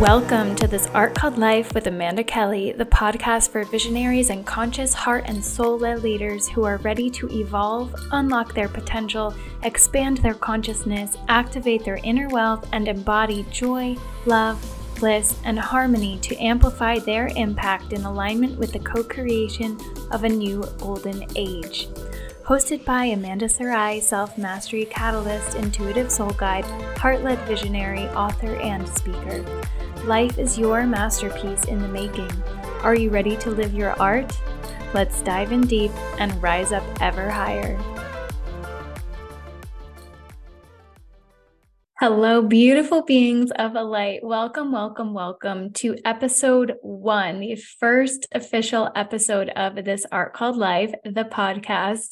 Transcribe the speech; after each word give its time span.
Welcome 0.00 0.54
to 0.56 0.68
this 0.68 0.88
Art 0.88 1.14
Called 1.14 1.38
Life 1.38 1.72
with 1.72 1.86
Amanda 1.86 2.22
Kelly, 2.22 2.72
the 2.72 2.84
podcast 2.84 3.48
for 3.48 3.64
visionaries 3.64 4.28
and 4.28 4.44
conscious 4.46 4.92
heart 4.92 5.24
and 5.26 5.42
soul 5.42 5.78
led 5.78 6.02
leaders 6.02 6.46
who 6.50 6.64
are 6.64 6.76
ready 6.78 7.08
to 7.12 7.26
evolve, 7.30 7.94
unlock 8.12 8.52
their 8.52 8.68
potential, 8.68 9.34
expand 9.62 10.18
their 10.18 10.34
consciousness, 10.34 11.16
activate 11.28 11.82
their 11.82 11.98
inner 12.04 12.28
wealth, 12.28 12.68
and 12.74 12.88
embody 12.88 13.46
joy, 13.50 13.96
love, 14.26 14.62
bliss, 15.00 15.38
and 15.44 15.58
harmony 15.58 16.18
to 16.18 16.36
amplify 16.36 16.98
their 16.98 17.28
impact 17.28 17.94
in 17.94 18.04
alignment 18.04 18.58
with 18.58 18.72
the 18.72 18.78
co 18.80 19.02
creation 19.02 19.78
of 20.10 20.24
a 20.24 20.28
new 20.28 20.62
golden 20.78 21.24
age 21.36 21.88
hosted 22.46 22.84
by 22.84 23.06
Amanda 23.06 23.48
Sarai, 23.48 23.98
self 23.98 24.38
mastery 24.38 24.84
catalyst, 24.84 25.56
intuitive 25.56 26.12
soul 26.12 26.30
guide, 26.30 26.64
heart 26.96 27.22
led 27.22 27.40
visionary, 27.40 28.04
author, 28.10 28.54
and 28.60 28.88
speaker. 28.88 29.44
Life 30.06 30.38
is 30.38 30.56
your 30.56 30.86
masterpiece 30.86 31.64
in 31.64 31.82
the 31.82 31.88
making. 31.88 32.30
Are 32.84 32.94
you 32.94 33.10
ready 33.10 33.36
to 33.38 33.50
live 33.50 33.74
your 33.74 34.00
art? 34.00 34.40
Let's 34.94 35.20
dive 35.20 35.50
in 35.50 35.62
deep 35.62 35.90
and 36.20 36.40
rise 36.40 36.70
up 36.70 36.84
ever 37.00 37.28
higher. 37.28 37.76
Hello, 41.98 42.40
beautiful 42.40 43.02
beings 43.02 43.50
of 43.50 43.74
a 43.74 43.82
light. 43.82 44.20
Welcome, 44.22 44.70
welcome, 44.70 45.12
welcome 45.12 45.72
to 45.72 45.96
episode 46.04 46.74
one, 46.82 47.40
the 47.40 47.56
first 47.56 48.28
official 48.30 48.88
episode 48.94 49.48
of 49.56 49.74
this 49.84 50.06
Art 50.12 50.34
Called 50.34 50.56
Life, 50.56 50.92
the 51.02 51.24
podcast. 51.24 52.10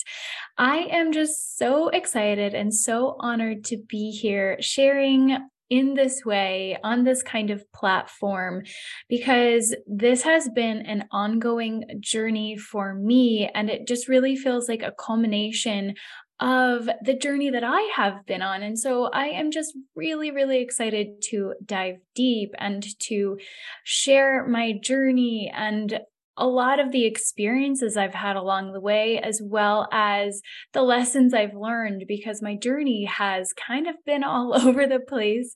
I 0.58 0.78
am 0.90 1.12
just 1.12 1.56
so 1.56 1.90
excited 1.90 2.54
and 2.54 2.74
so 2.74 3.14
honored 3.20 3.62
to 3.66 3.76
be 3.76 4.10
here 4.10 4.56
sharing 4.58 5.38
in 5.74 5.94
this 5.94 6.24
way 6.24 6.78
on 6.84 7.02
this 7.02 7.20
kind 7.20 7.50
of 7.50 7.60
platform 7.72 8.62
because 9.08 9.74
this 9.88 10.22
has 10.22 10.48
been 10.50 10.78
an 10.82 11.04
ongoing 11.10 11.82
journey 11.98 12.56
for 12.56 12.94
me 12.94 13.50
and 13.56 13.68
it 13.68 13.84
just 13.88 14.06
really 14.06 14.36
feels 14.36 14.68
like 14.68 14.84
a 14.84 14.92
culmination 14.92 15.92
of 16.38 16.88
the 17.02 17.16
journey 17.16 17.50
that 17.50 17.64
I 17.64 17.80
have 17.96 18.24
been 18.24 18.40
on. 18.40 18.62
And 18.62 18.78
so 18.78 19.06
I 19.12 19.26
am 19.26 19.50
just 19.50 19.76
really, 19.96 20.30
really 20.30 20.60
excited 20.62 21.20
to 21.30 21.54
dive 21.64 21.96
deep 22.14 22.54
and 22.58 22.86
to 23.08 23.36
share 23.82 24.46
my 24.46 24.74
journey 24.80 25.52
and 25.52 25.98
a 26.36 26.46
lot 26.46 26.80
of 26.80 26.92
the 26.92 27.04
experiences 27.04 27.96
I've 27.96 28.14
had 28.14 28.36
along 28.36 28.72
the 28.72 28.80
way, 28.80 29.18
as 29.18 29.40
well 29.42 29.88
as 29.92 30.40
the 30.72 30.82
lessons 30.82 31.34
I've 31.34 31.54
learned, 31.54 32.04
because 32.08 32.42
my 32.42 32.56
journey 32.56 33.04
has 33.04 33.52
kind 33.52 33.86
of 33.86 33.96
been 34.04 34.24
all 34.24 34.54
over 34.54 34.86
the 34.86 35.00
place 35.00 35.54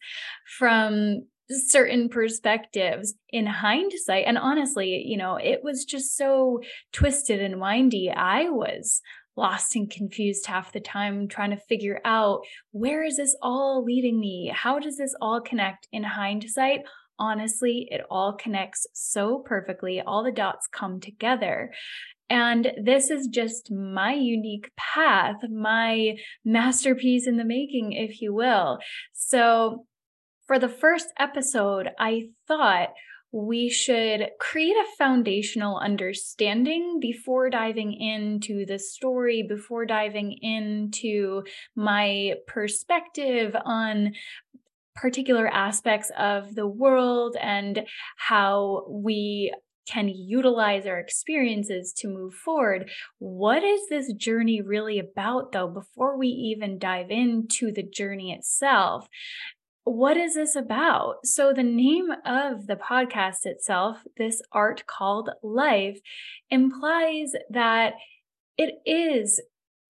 from 0.58 1.22
certain 1.50 2.08
perspectives 2.08 3.14
in 3.30 3.46
hindsight. 3.46 4.24
And 4.26 4.36
honestly, 4.36 5.02
you 5.06 5.16
know, 5.16 5.36
it 5.36 5.60
was 5.62 5.84
just 5.84 6.16
so 6.16 6.60
twisted 6.92 7.40
and 7.40 7.60
windy. 7.60 8.10
I 8.10 8.50
was 8.50 9.00
lost 9.38 9.76
and 9.76 9.90
confused 9.90 10.46
half 10.46 10.72
the 10.72 10.80
time 10.80 11.28
trying 11.28 11.50
to 11.50 11.56
figure 11.56 12.00
out 12.04 12.40
where 12.72 13.04
is 13.04 13.16
this 13.16 13.36
all 13.40 13.84
leading 13.84 14.18
me? 14.20 14.52
How 14.54 14.78
does 14.78 14.98
this 14.98 15.14
all 15.22 15.40
connect 15.40 15.88
in 15.92 16.02
hindsight? 16.02 16.80
Honestly, 17.18 17.88
it 17.90 18.02
all 18.10 18.34
connects 18.34 18.86
so 18.92 19.42
perfectly. 19.44 20.00
All 20.00 20.22
the 20.22 20.32
dots 20.32 20.68
come 20.70 21.00
together. 21.00 21.72
And 22.30 22.72
this 22.82 23.10
is 23.10 23.26
just 23.28 23.72
my 23.72 24.12
unique 24.12 24.70
path, 24.76 25.36
my 25.50 26.16
masterpiece 26.44 27.26
in 27.26 27.36
the 27.36 27.44
making, 27.44 27.92
if 27.92 28.20
you 28.20 28.34
will. 28.34 28.78
So, 29.12 29.86
for 30.46 30.58
the 30.58 30.68
first 30.68 31.08
episode, 31.18 31.90
I 31.98 32.28
thought 32.46 32.88
we 33.30 33.68
should 33.68 34.30
create 34.40 34.76
a 34.76 34.96
foundational 34.96 35.78
understanding 35.78 36.98
before 36.98 37.50
diving 37.50 37.92
into 37.92 38.64
the 38.64 38.78
story, 38.78 39.44
before 39.46 39.84
diving 39.84 40.32
into 40.40 41.42
my 41.76 42.32
perspective 42.46 43.54
on 43.66 44.12
particular 45.00 45.46
aspects 45.48 46.10
of 46.18 46.54
the 46.54 46.66
world 46.66 47.36
and 47.40 47.86
how 48.16 48.84
we 48.88 49.54
can 49.86 50.08
utilize 50.08 50.86
our 50.86 50.98
experiences 50.98 51.92
to 51.94 52.08
move 52.08 52.34
forward. 52.34 52.90
What 53.18 53.62
is 53.62 53.88
this 53.88 54.12
journey 54.12 54.60
really 54.60 54.98
about, 54.98 55.52
though, 55.52 55.68
before 55.68 56.18
we 56.18 56.28
even 56.28 56.78
dive 56.78 57.10
into 57.10 57.72
the 57.72 57.82
journey 57.82 58.32
itself? 58.32 59.08
what 59.84 60.18
is 60.18 60.34
this 60.34 60.54
about? 60.54 61.26
So, 61.26 61.52
the 61.52 61.62
name 61.62 62.10
of 62.24 62.66
the 62.66 62.76
podcast 62.76 63.46
itself, 63.46 64.04
this 64.18 64.42
art 64.52 64.84
called 64.86 65.30
life, 65.42 65.98
implies 66.50 67.32
that 67.48 67.94
it 68.58 68.74
is 68.84 69.40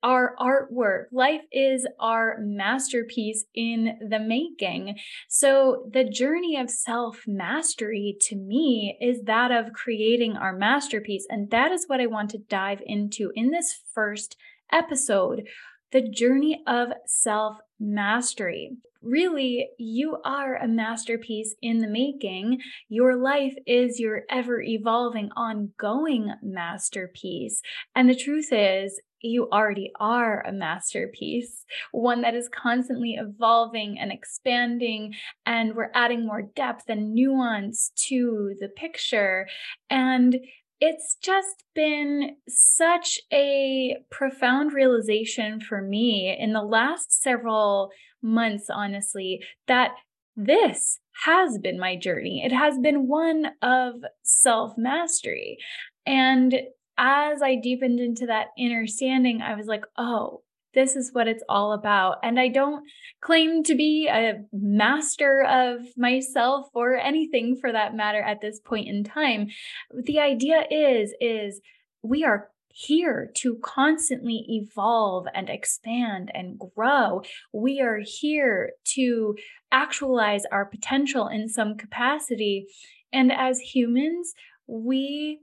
our 0.03 0.35
artwork. 0.39 1.07
Life 1.13 1.43
is 1.53 1.87
our 1.99 2.37
masterpiece 2.41 3.45
in 3.55 3.99
the 4.09 4.19
making. 4.19 4.97
So, 5.29 5.89
the 5.93 6.05
journey 6.05 6.57
of 6.57 6.71
self 6.71 7.25
mastery 7.27 8.17
to 8.23 8.37
me 8.37 8.97
is 9.01 9.23
that 9.25 9.51
of 9.51 9.73
creating 9.73 10.37
our 10.37 10.53
masterpiece. 10.53 11.27
And 11.29 11.51
that 11.51 11.73
is 11.73 11.85
what 11.87 12.01
I 12.01 12.07
want 12.07 12.31
to 12.31 12.39
dive 12.39 12.81
into 12.85 13.33
in 13.35 13.51
this 13.51 13.83
first 13.95 14.37
episode 14.73 15.47
the 15.91 16.03
journey 16.03 16.63
of 16.67 16.89
self 17.07 17.59
mastery. 17.81 18.77
Really, 19.01 19.69
you 19.79 20.19
are 20.25 20.57
a 20.57 20.67
masterpiece 20.67 21.55
in 21.63 21.79
the 21.79 21.87
making. 21.87 22.59
Your 22.89 23.17
life 23.17 23.55
is 23.65 24.01
your 24.01 24.23
ever 24.29 24.61
evolving, 24.61 25.31
ongoing 25.37 26.35
masterpiece. 26.43 27.63
And 27.95 28.11
the 28.11 28.17
truth 28.17 28.49
is, 28.51 29.01
you 29.23 29.49
already 29.51 29.91
are 30.01 30.43
a 30.47 30.53
masterpiece, 30.53 31.65
one 31.93 32.23
that 32.23 32.35
is 32.35 32.49
constantly 32.49 33.17
evolving 33.19 33.99
and 33.99 34.13
expanding, 34.13 35.15
and 35.47 35.75
we're 35.75 35.91
adding 35.95 36.27
more 36.27 36.43
depth 36.43 36.85
and 36.89 37.15
nuance 37.15 37.93
to 38.09 38.55
the 38.61 38.69
picture. 38.69 39.47
And 39.91 40.39
it's 40.81 41.17
just 41.23 41.65
been 41.75 42.37
such 42.49 43.19
a 43.33 43.97
profound 44.11 44.73
realization 44.73 45.61
for 45.61 45.83
me 45.83 46.37
in 46.39 46.53
the 46.53 46.63
last 46.63 47.21
several 47.21 47.91
months, 48.23 48.67
honestly, 48.71 49.43
that 49.67 49.93
this 50.37 51.01
has 51.25 51.59
been 51.59 51.81
my 51.81 51.97
journey. 51.97 52.43
It 52.45 52.53
has 52.53 52.79
been 52.79 53.09
one 53.09 53.47
of 53.61 53.95
self 54.23 54.75
mastery. 54.77 55.59
And 56.07 56.55
as 56.99 57.41
I 57.41 57.55
deepened 57.55 58.01
into 58.01 58.27
that 58.27 58.49
understanding, 58.59 59.41
I 59.41 59.55
was 59.55 59.67
like, 59.67 59.85
oh, 59.97 60.43
this 60.75 60.97
is 60.97 61.11
what 61.13 61.29
it's 61.29 61.43
all 61.49 61.73
about. 61.73 62.17
And 62.23 62.39
I 62.39 62.49
don't 62.49 62.85
claim 63.21 63.63
to 63.65 63.75
be 63.75 64.09
a 64.09 64.45
master 64.53 65.43
of 65.45 65.81
myself 65.97 66.67
or 66.75 66.97
anything 66.97 67.57
for 67.57 67.73
that 67.73 67.95
matter 67.95 68.21
at 68.21 68.41
this 68.41 68.61
point 68.61 68.89
in 68.89 69.03
time. 69.03 69.49
The 69.93 70.21
idea 70.21 70.65
is 70.71 71.15
is 71.21 71.61
we 72.03 72.25
are 72.25 72.51
here 72.69 73.31
to 73.35 73.57
constantly 73.57 74.45
evolve 74.49 75.27
and 75.35 75.49
expand 75.49 76.31
and 76.35 76.61
grow. 76.77 77.23
We 77.53 77.81
are 77.81 78.01
here 78.05 78.73
to 78.95 79.37
actualize 79.73 80.45
our 80.53 80.65
potential 80.65 81.27
in 81.29 81.49
some 81.49 81.77
capacity. 81.77 82.67
And 83.13 83.33
as 83.33 83.59
humans, 83.59 84.33
we 84.69 85.41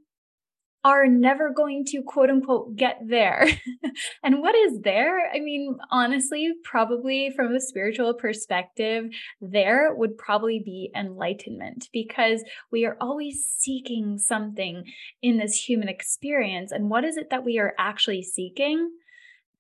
are 0.86 1.08
never 1.08 1.50
going 1.50 1.84
to 1.84 2.04
quote 2.04 2.30
unquote 2.30 2.76
get 2.76 3.00
there. 3.04 3.48
and 4.24 4.40
what 4.40 4.54
is 4.54 4.82
there? 4.82 5.32
I 5.34 5.40
mean, 5.40 5.78
honestly, 5.90 6.54
probably 6.64 7.32
from 7.36 7.56
a 7.56 7.60
spiritual 7.60 8.14
perspective, 8.14 9.06
there 9.42 9.96
would 9.96 10.16
probably 10.16 10.62
be 10.64 10.92
enlightenment 10.96 11.90
because 11.92 12.44
we 12.72 12.86
are 12.86 12.98
always 13.02 13.44
seeking 13.58 14.20
something 14.20 14.84
in 15.24 15.40
this 15.40 15.56
human 15.56 15.90
experience. 15.90 16.72
And 16.72 16.92
what 16.92 17.04
is 17.04 17.18
it 17.18 17.32
that 17.32 17.44
we 17.44 17.58
are 17.58 17.74
actually 17.80 18.22
seeking? 18.22 18.92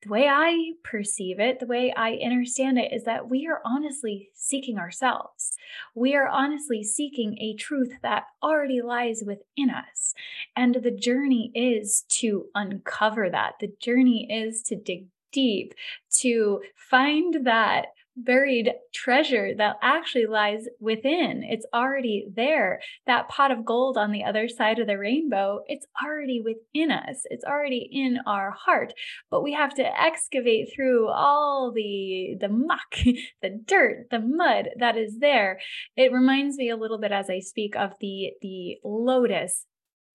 The 0.05 0.11
way 0.11 0.27
I 0.27 0.73
perceive 0.83 1.39
it, 1.39 1.59
the 1.59 1.65
way 1.65 1.91
I 1.97 2.19
understand 2.23 2.77
it, 2.77 2.93
is 2.93 3.03
that 3.05 3.27
we 3.27 3.47
are 3.47 3.61
honestly 3.65 4.29
seeking 4.33 4.77
ourselves. 4.77 5.57
We 5.95 6.15
are 6.15 6.27
honestly 6.27 6.83
seeking 6.83 7.37
a 7.39 7.55
truth 7.55 7.93
that 8.03 8.25
already 8.43 8.81
lies 8.81 9.23
within 9.25 9.71
us. 9.71 10.13
And 10.55 10.75
the 10.75 10.91
journey 10.91 11.51
is 11.55 12.05
to 12.09 12.45
uncover 12.53 13.31
that. 13.31 13.55
The 13.59 13.73
journey 13.79 14.31
is 14.31 14.61
to 14.63 14.75
dig 14.75 15.07
deep, 15.31 15.73
to 16.19 16.61
find 16.75 17.45
that 17.45 17.87
buried 18.15 18.71
treasure 18.93 19.53
that 19.57 19.77
actually 19.81 20.25
lies 20.25 20.65
within. 20.79 21.43
It's 21.43 21.65
already 21.73 22.27
there. 22.33 22.79
That 23.05 23.27
pot 23.27 23.51
of 23.51 23.65
gold 23.65 23.97
on 23.97 24.11
the 24.11 24.23
other 24.23 24.47
side 24.47 24.79
of 24.79 24.87
the 24.87 24.97
rainbow, 24.97 25.61
it's 25.67 25.85
already 26.03 26.41
within 26.41 26.91
us. 26.91 27.23
It's 27.25 27.43
already 27.43 27.89
in 27.91 28.19
our 28.25 28.51
heart. 28.51 28.93
But 29.29 29.43
we 29.43 29.53
have 29.53 29.73
to 29.75 30.01
excavate 30.01 30.71
through 30.73 31.09
all 31.09 31.71
the 31.73 32.37
the 32.39 32.49
muck, 32.49 32.95
the 33.41 33.61
dirt, 33.65 34.07
the 34.11 34.19
mud 34.19 34.69
that 34.79 34.97
is 34.97 35.19
there. 35.19 35.59
It 35.95 36.11
reminds 36.11 36.57
me 36.57 36.69
a 36.69 36.77
little 36.77 36.99
bit 36.99 37.11
as 37.11 37.29
I 37.29 37.39
speak 37.39 37.75
of 37.75 37.93
the 37.99 38.31
the 38.41 38.77
lotus 38.83 39.65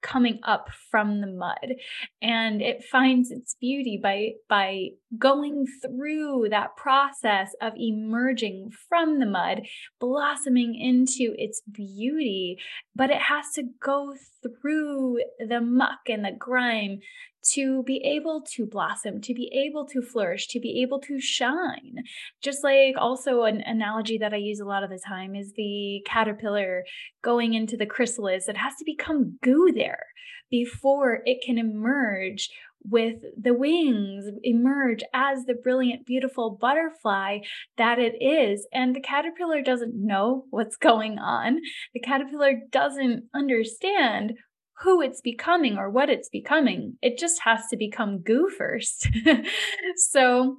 coming 0.03 0.41
up 0.45 0.69
from 0.91 1.21
the 1.21 1.27
mud 1.27 1.75
and 2.23 2.63
it 2.63 2.83
finds 2.83 3.31
its 3.31 3.55
beauty 3.61 4.01
by 4.03 4.31
by 4.49 4.89
going 5.19 5.67
through 5.83 6.47
that 6.51 6.77
process 6.77 7.55
of 7.61 7.73
emerging 7.77 8.71
from 8.89 9.19
the 9.19 9.27
mud 9.27 9.63
blossoming 9.99 10.75
into 10.75 11.35
its 11.37 11.63
beauty 11.71 12.57
but 12.95 13.11
it 13.11 13.21
has 13.21 13.47
to 13.55 13.65
go 13.81 14.15
through 14.43 15.19
the 15.49 15.61
muck 15.61 16.01
and 16.09 16.25
the 16.25 16.31
grime 16.31 17.01
to 17.43 17.83
be 17.85 17.99
able 18.05 18.43
to 18.43 18.67
blossom, 18.67 19.21
to 19.23 19.35
be 19.35 19.51
able 19.67 19.87
to 19.87 20.03
flourish, 20.03 20.47
to 20.49 20.61
be 20.61 20.83
able 20.83 21.01
to 21.01 21.21
shine. 21.21 21.97
Just 22.43 22.63
like 22.63 22.95
also 22.99 23.45
an 23.45 23.63
analogy 23.63 24.19
that 24.19 24.35
I 24.35 24.37
use 24.37 24.61
a 24.61 24.67
lot 24.67 24.85
of 24.85 24.91
the 24.91 24.99
time 24.99 25.35
is 25.35 25.53
the 25.55 26.03
caterpillar 26.05 26.85
going 27.23 27.55
into 27.55 27.77
the 27.77 27.87
chrysalis. 27.87 28.49
It 28.49 28.57
has 28.57 28.75
to 28.77 28.85
become 28.85 29.39
goo 29.43 29.73
there 29.75 30.07
before 30.51 31.23
it 31.25 31.43
can 31.45 31.59
emerge 31.59 32.51
with 32.89 33.23
the 33.41 33.55
wings 33.55 34.27
emerge 34.43 35.03
as 35.13 35.45
the 35.45 35.55
brilliant, 35.55 36.07
beautiful 36.07 36.59
butterfly 36.61 37.39
that 37.77 37.99
it 37.99 38.15
is. 38.23 38.67
And 38.73 38.95
the 38.95 39.01
caterpillar 39.01 39.63
doesn't 39.63 39.95
know 39.95 40.45
what's 40.51 40.77
going 40.77 41.19
on. 41.19 41.61
The 41.95 42.01
caterpillar 42.01 42.55
doesn't 42.71 43.25
understand 43.35 44.35
who 44.83 45.03
it's 45.03 45.21
becoming 45.21 45.77
or 45.77 45.91
what 45.91 46.09
it's 46.09 46.29
becoming. 46.31 46.97
It 47.03 47.19
just 47.19 47.43
has 47.43 47.67
to 47.71 47.77
become 47.77 48.23
goo 48.23 48.49
first. 48.49 49.09
so 49.97 50.57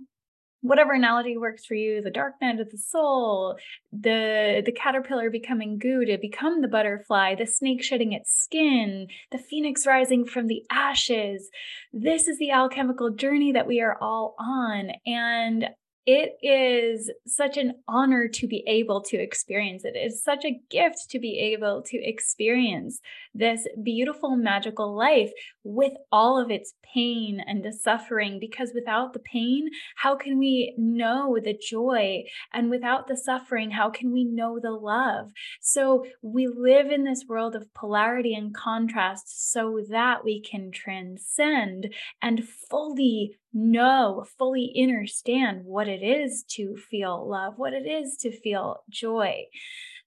whatever 0.62 0.94
analogy 0.94 1.38
works 1.38 1.66
for 1.66 1.76
you 1.76 2.02
the 2.02 2.12
dark 2.12 2.34
night 2.42 2.60
of 2.60 2.70
the 2.70 2.78
soul 2.78 3.58
the 3.92 4.62
the 4.66 4.72
caterpillar 4.72 5.30
becoming 5.30 5.78
goo 5.78 6.06
to 6.06 6.18
become 6.18 6.62
the 6.62 6.68
butterfly 6.68 7.36
the 7.36 7.46
snake 7.46 7.84
shedding 7.84 8.14
its 8.14 8.32
skin 8.32 9.08
the 9.32 9.38
phoenix 9.38 9.86
rising 9.86 10.26
from 10.26 10.48
the 10.48 10.64
ashes. 10.70 11.50
This 11.94 12.28
is 12.28 12.38
the 12.38 12.52
alchemical 12.52 13.12
journey 13.12 13.52
that 13.54 13.68
we 13.68 13.82
are 13.82 13.98
all 14.02 14.36
on. 14.40 14.92
And 15.06 15.70
it 16.06 16.38
is 16.42 17.12
such 17.28 17.58
an 17.58 17.74
honor 17.88 18.28
to 18.28 18.48
be 18.48 18.64
able 18.66 19.02
to 19.02 19.18
experience 19.18 19.86
it. 19.86 19.94
It's 19.96 20.24
such 20.24 20.44
a 20.46 20.60
gift 20.70 21.10
to 21.12 21.20
be 21.20 21.38
able 21.54 21.84
to 21.84 21.98
experience 21.98 23.00
this 23.36 23.68
beautiful, 23.84 24.36
magical 24.36 24.96
life 24.96 25.32
with 25.64 25.94
all 26.12 26.42
of 26.42 26.50
its 26.50 26.74
pain 26.94 27.40
and 27.46 27.64
the 27.64 27.72
suffering. 27.72 28.40
Because 28.40 28.72
without 28.74 29.14
the 29.14 29.20
pain, 29.20 29.70
how 29.96 30.16
can 30.16 30.40
we 30.40 30.74
know 30.78 31.38
the 31.42 31.54
joy? 31.54 32.24
And 32.52 32.72
without 32.72 33.08
the 33.08 33.18
suffering, 33.18 33.70
how 33.70 33.92
can 33.92 34.12
we 34.12 34.24
know 34.26 34.60
the 34.60 34.72
love? 34.72 35.32
So 35.62 36.06
we 36.24 36.48
live 36.48 36.90
in 36.90 37.04
this 37.04 37.26
world 37.28 37.56
of 37.56 37.72
polarity 37.76 38.34
and 38.34 38.56
contrast 38.56 39.52
so 39.52 39.82
that 39.90 40.24
we 40.26 40.42
can 40.42 40.72
transcend 40.72 41.94
and 42.22 42.44
fully 42.44 43.38
know, 43.54 44.26
fully 44.38 44.74
understand 44.82 45.66
what 45.66 45.88
it 45.88 46.04
is 46.04 46.44
to 46.52 46.76
feel 46.76 47.28
love, 47.28 47.54
what 47.58 47.74
it 47.74 47.86
is 47.86 48.18
to 48.22 48.32
feel 48.32 48.84
joy. 48.90 49.46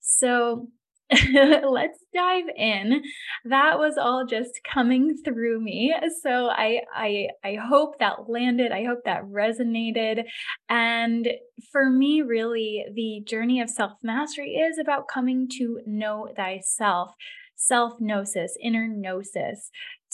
So 0.00 0.69
let's 1.11 1.99
dive 2.14 2.44
in. 2.56 3.02
That 3.44 3.79
was 3.79 3.99
all 3.99 4.25
just 4.25 4.61
coming 4.64 5.17
through 5.23 5.61
me. 5.61 5.94
So 6.23 6.49
I, 6.49 6.81
I 6.94 7.29
i 7.44 7.55
hope 7.56 7.99
that 7.99 8.29
landed 8.29 8.73
i 8.73 8.85
hope 8.85 9.00
that 9.05 9.25
resonated. 9.25 10.25
And 10.69 11.29
for 11.70 11.90
me 11.90 12.23
really 12.23 12.87
the 12.94 13.23
journey 13.26 13.61
of 13.61 13.69
self 13.69 13.93
mastery 14.02 14.55
is 14.55 14.79
about 14.79 15.08
coming 15.08 15.49
to 15.58 15.81
know 15.87 16.29
thyself 16.35 17.12
self 17.55 18.00
gnosis 18.00 18.56
inner 18.61 18.88
gnosis 18.88 19.70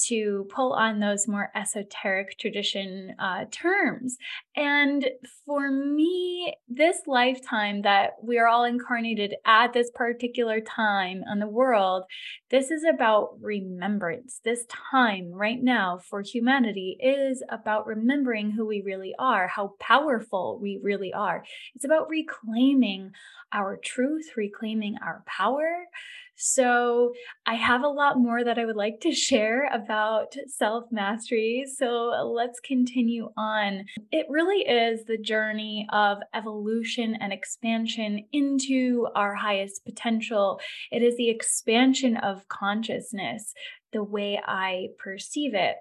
to 0.06 0.46
pull 0.50 0.72
on 0.72 1.00
those 1.00 1.28
more 1.28 1.50
esoteric 1.54 2.38
tradition 2.38 3.14
uh, 3.18 3.44
terms. 3.50 4.16
And 4.56 5.08
for 5.46 5.70
me, 5.70 6.54
this 6.68 6.98
lifetime 7.06 7.82
that 7.82 8.12
we 8.22 8.38
are 8.38 8.48
all 8.48 8.64
incarnated 8.64 9.36
at 9.44 9.72
this 9.72 9.90
particular 9.94 10.60
time 10.60 11.22
on 11.30 11.38
the 11.38 11.46
world, 11.48 12.04
this 12.50 12.70
is 12.70 12.84
about 12.84 13.36
remembrance. 13.40 14.40
This 14.44 14.64
time 14.90 15.30
right 15.32 15.62
now 15.62 15.98
for 15.98 16.22
humanity 16.22 16.96
is 17.00 17.42
about 17.48 17.86
remembering 17.86 18.50
who 18.50 18.66
we 18.66 18.82
really 18.82 19.14
are, 19.18 19.48
how 19.48 19.74
powerful 19.78 20.58
we 20.60 20.78
really 20.82 21.12
are. 21.12 21.44
It's 21.74 21.84
about 21.84 22.08
reclaiming 22.08 23.12
our 23.52 23.76
truth, 23.76 24.30
reclaiming 24.36 24.96
our 25.04 25.22
power. 25.26 25.86
So, 26.42 27.12
I 27.46 27.54
have 27.54 27.82
a 27.82 27.88
lot 27.88 28.18
more 28.18 28.42
that 28.42 28.58
I 28.58 28.64
would 28.64 28.76
like 28.76 29.00
to 29.00 29.12
share 29.12 29.68
about 29.72 30.34
self 30.46 30.84
mastery. 30.90 31.66
So, 31.76 32.32
let's 32.34 32.60
continue 32.60 33.30
on. 33.36 33.84
It 34.10 34.24
really 34.30 34.66
is 34.66 35.04
the 35.04 35.18
journey 35.18 35.86
of 35.92 36.18
evolution 36.34 37.14
and 37.20 37.32
expansion 37.32 38.26
into 38.32 39.06
our 39.14 39.34
highest 39.34 39.84
potential. 39.84 40.60
It 40.90 41.02
is 41.02 41.16
the 41.16 41.28
expansion 41.28 42.16
of 42.16 42.48
consciousness, 42.48 43.52
the 43.92 44.02
way 44.02 44.40
I 44.42 44.88
perceive 44.98 45.52
it 45.54 45.76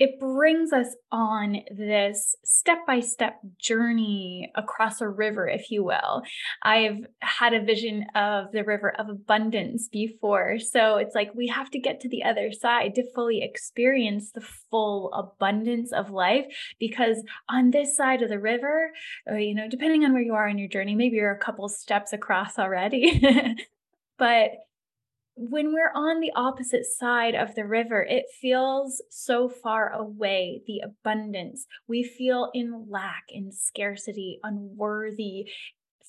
it 0.00 0.18
brings 0.18 0.72
us 0.72 0.96
on 1.12 1.58
this 1.70 2.34
step 2.42 2.78
by 2.86 3.00
step 3.00 3.38
journey 3.58 4.50
across 4.54 5.02
a 5.02 5.08
river, 5.08 5.46
if 5.46 5.70
you 5.70 5.84
will. 5.84 6.22
I've 6.62 7.04
had 7.18 7.52
a 7.52 7.62
vision 7.62 8.06
of 8.14 8.50
the 8.50 8.64
river 8.64 8.94
of 8.98 9.10
abundance 9.10 9.88
before. 9.88 10.58
So 10.58 10.96
it's 10.96 11.14
like 11.14 11.34
we 11.34 11.48
have 11.48 11.70
to 11.72 11.78
get 11.78 12.00
to 12.00 12.08
the 12.08 12.24
other 12.24 12.50
side 12.50 12.94
to 12.94 13.12
fully 13.12 13.42
experience 13.42 14.32
the 14.32 14.40
full 14.40 15.12
abundance 15.12 15.92
of 15.92 16.10
life. 16.10 16.46
Because 16.78 17.22
on 17.50 17.70
this 17.70 17.94
side 17.94 18.22
of 18.22 18.30
the 18.30 18.40
river, 18.40 18.92
uh, 19.30 19.34
you 19.34 19.54
know, 19.54 19.68
depending 19.68 20.06
on 20.06 20.14
where 20.14 20.22
you 20.22 20.32
are 20.32 20.48
in 20.48 20.56
your 20.56 20.68
journey, 20.68 20.94
maybe 20.94 21.16
you're 21.16 21.30
a 21.30 21.38
couple 21.38 21.68
steps 21.68 22.14
across 22.14 22.58
already. 22.58 23.22
but 24.18 24.52
when 25.48 25.72
we're 25.72 25.92
on 25.94 26.20
the 26.20 26.32
opposite 26.36 26.84
side 26.84 27.34
of 27.34 27.54
the 27.54 27.64
river, 27.64 28.02
it 28.02 28.26
feels 28.42 29.02
so 29.08 29.48
far 29.48 29.90
away, 29.90 30.60
the 30.66 30.82
abundance. 30.84 31.66
We 31.88 32.02
feel 32.02 32.50
in 32.52 32.90
lack, 32.90 33.24
in 33.30 33.50
scarcity, 33.50 34.38
unworthy, 34.42 35.48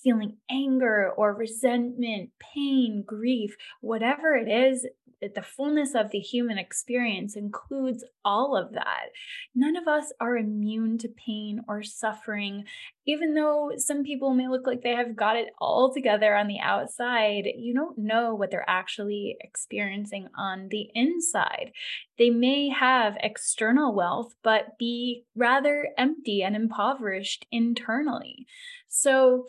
feeling 0.04 0.36
anger 0.50 1.14
or 1.16 1.34
resentment, 1.34 2.32
pain, 2.54 3.06
grief, 3.08 3.56
whatever 3.80 4.36
it 4.36 4.50
is, 4.50 4.86
the 5.22 5.42
fullness 5.42 5.94
of 5.94 6.10
the 6.12 6.20
human 6.20 6.58
experience 6.58 7.36
includes 7.36 8.04
all 8.26 8.58
of 8.58 8.74
that. 8.74 9.10
None 9.54 9.76
of 9.76 9.88
us 9.88 10.12
are 10.20 10.36
immune 10.36 10.98
to 11.00 11.08
pain 11.08 11.62
or 11.68 11.84
suffering. 11.84 12.66
Even 13.06 13.36
though 13.36 13.72
some 13.78 14.04
people 14.04 14.34
may 14.34 14.48
look 14.48 14.66
like 14.66 14.82
they 14.82 14.96
have 14.96 15.16
got 15.16 15.36
it 15.36 15.50
all 15.60 15.94
together 15.94 16.36
on 16.36 16.48
the 16.48 16.60
outside, 16.60 17.46
you 17.56 17.74
don't 17.74 17.98
know 17.98 18.34
what 18.34 18.52
they're 18.52 18.66
actually 18.68 19.38
experiencing 19.42 20.28
on 20.36 20.68
the 20.70 20.90
inside. 20.96 21.72
They 22.18 22.30
may 22.30 22.70
have 22.70 23.18
external 23.22 23.94
wealth, 23.94 24.34
but 24.44 24.78
be 24.78 25.26
rather 25.36 25.90
empty 25.98 26.44
and 26.44 26.56
impoverished 26.56 27.46
internally. 27.52 28.48
So, 28.88 29.48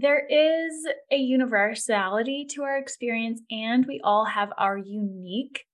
there 0.00 0.26
is 0.26 0.86
a 1.10 1.16
universality 1.16 2.46
to 2.50 2.62
our 2.62 2.78
experience, 2.78 3.42
and 3.50 3.84
we 3.86 4.00
all 4.02 4.24
have 4.24 4.50
our 4.56 4.78
unique 4.78 5.66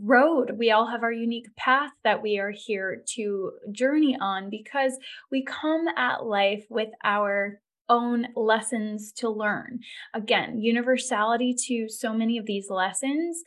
road. 0.00 0.52
We 0.58 0.70
all 0.70 0.86
have 0.86 1.02
our 1.02 1.12
unique 1.12 1.54
path 1.56 1.90
that 2.02 2.22
we 2.22 2.38
are 2.38 2.50
here 2.50 3.02
to 3.14 3.52
journey 3.70 4.16
on 4.20 4.48
because 4.50 4.98
we 5.30 5.44
come 5.44 5.86
at 5.96 6.24
life 6.24 6.64
with 6.70 6.88
our 7.04 7.60
own 7.88 8.28
lessons 8.34 9.12
to 9.12 9.28
learn. 9.28 9.80
Again, 10.14 10.58
universality 10.58 11.54
to 11.66 11.88
so 11.88 12.14
many 12.14 12.38
of 12.38 12.46
these 12.46 12.70
lessons 12.70 13.42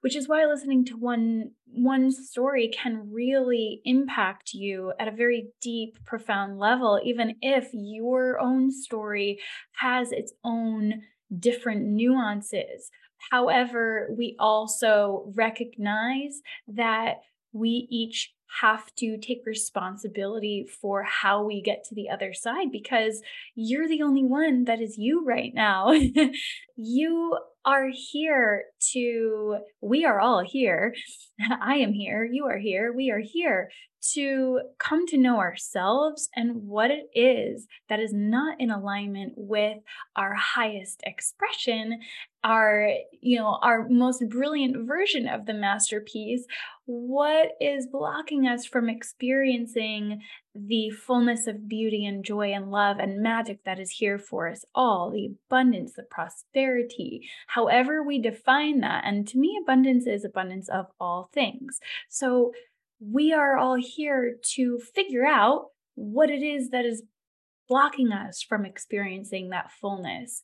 which 0.00 0.16
is 0.16 0.28
why 0.28 0.44
listening 0.44 0.84
to 0.84 0.96
one 0.96 1.50
one 1.66 2.10
story 2.10 2.68
can 2.68 3.10
really 3.12 3.80
impact 3.84 4.52
you 4.52 4.92
at 4.98 5.08
a 5.08 5.12
very 5.12 5.48
deep 5.60 5.96
profound 6.04 6.58
level 6.58 7.00
even 7.04 7.36
if 7.42 7.68
your 7.72 8.40
own 8.40 8.70
story 8.70 9.38
has 9.72 10.12
its 10.12 10.32
own 10.44 11.02
different 11.38 11.82
nuances 11.82 12.90
however 13.30 14.08
we 14.16 14.36
also 14.38 15.30
recognize 15.36 16.40
that 16.66 17.18
we 17.52 17.86
each 17.90 18.32
have 18.60 18.92
to 18.96 19.16
take 19.18 19.42
responsibility 19.46 20.66
for 20.80 21.04
how 21.04 21.42
we 21.42 21.62
get 21.62 21.84
to 21.84 21.94
the 21.94 22.08
other 22.10 22.32
side 22.34 22.72
because 22.72 23.22
you're 23.54 23.88
the 23.88 24.02
only 24.02 24.24
one 24.24 24.64
that 24.64 24.80
is 24.80 24.98
you 24.98 25.24
right 25.24 25.52
now. 25.54 25.92
you 26.76 27.38
are 27.64 27.88
here 27.92 28.64
to, 28.92 29.58
we 29.80 30.04
are 30.04 30.20
all 30.20 30.42
here. 30.44 30.94
I 31.60 31.76
am 31.76 31.92
here. 31.92 32.24
You 32.24 32.46
are 32.46 32.58
here. 32.58 32.92
We 32.92 33.10
are 33.10 33.20
here 33.20 33.70
to 34.12 34.60
come 34.78 35.06
to 35.06 35.18
know 35.18 35.38
ourselves 35.38 36.28
and 36.34 36.66
what 36.66 36.90
it 36.90 37.08
is 37.14 37.66
that 37.88 38.00
is 38.00 38.12
not 38.12 38.60
in 38.60 38.70
alignment 38.70 39.32
with 39.36 39.78
our 40.16 40.34
highest 40.34 41.00
expression 41.04 42.00
our 42.42 42.88
you 43.20 43.38
know 43.38 43.58
our 43.62 43.86
most 43.88 44.22
brilliant 44.28 44.86
version 44.86 45.28
of 45.28 45.44
the 45.44 45.52
masterpiece 45.52 46.46
what 46.86 47.52
is 47.60 47.86
blocking 47.86 48.46
us 48.46 48.64
from 48.64 48.88
experiencing 48.88 50.20
the 50.54 50.90
fullness 50.90 51.46
of 51.46 51.68
beauty 51.68 52.04
and 52.06 52.24
joy 52.24 52.50
and 52.52 52.70
love 52.70 52.98
and 52.98 53.22
magic 53.22 53.62
that 53.64 53.78
is 53.78 53.90
here 53.90 54.18
for 54.18 54.48
us 54.48 54.64
all 54.74 55.10
the 55.10 55.26
abundance 55.26 55.92
the 55.92 56.02
prosperity 56.02 57.28
however 57.48 58.02
we 58.02 58.18
define 58.18 58.80
that. 58.80 59.04
And 59.04 59.26
to 59.28 59.38
me 59.38 59.58
abundance 59.60 60.06
is 60.06 60.24
abundance 60.24 60.68
of 60.68 60.86
all 61.00 61.30
things. 61.32 61.80
So 62.08 62.52
we 63.00 63.32
are 63.32 63.56
all 63.56 63.76
here 63.76 64.36
to 64.54 64.78
figure 64.94 65.26
out 65.26 65.68
what 65.94 66.30
it 66.30 66.42
is 66.42 66.70
that 66.70 66.84
is 66.84 67.02
blocking 67.68 68.12
us 68.12 68.42
from 68.42 68.66
experiencing 68.66 69.50
that 69.50 69.70
fullness. 69.80 70.42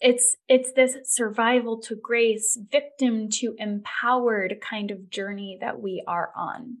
It's 0.00 0.36
it's 0.48 0.72
this 0.72 0.96
survival 1.04 1.80
to 1.82 1.94
grace 1.94 2.58
victim 2.70 3.28
to 3.34 3.54
empowered 3.58 4.56
kind 4.60 4.90
of 4.90 5.10
journey 5.10 5.58
that 5.60 5.80
we 5.80 6.02
are 6.08 6.32
on 6.36 6.78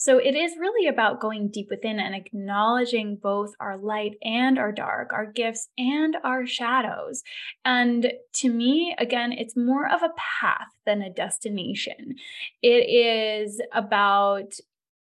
so 0.00 0.16
it 0.16 0.34
is 0.34 0.56
really 0.58 0.88
about 0.88 1.20
going 1.20 1.48
deep 1.48 1.68
within 1.68 2.00
and 2.00 2.14
acknowledging 2.14 3.16
both 3.16 3.52
our 3.60 3.76
light 3.76 4.16
and 4.22 4.58
our 4.58 4.72
dark, 4.72 5.12
our 5.12 5.26
gifts 5.26 5.68
and 5.76 6.16
our 6.24 6.46
shadows. 6.46 7.22
And 7.66 8.10
to 8.36 8.50
me, 8.50 8.96
again, 8.96 9.30
it's 9.30 9.58
more 9.58 9.86
of 9.86 10.02
a 10.02 10.14
path 10.40 10.68
than 10.86 11.02
a 11.02 11.12
destination. 11.12 12.14
It 12.62 12.88
is 12.88 13.60
about 13.74 14.54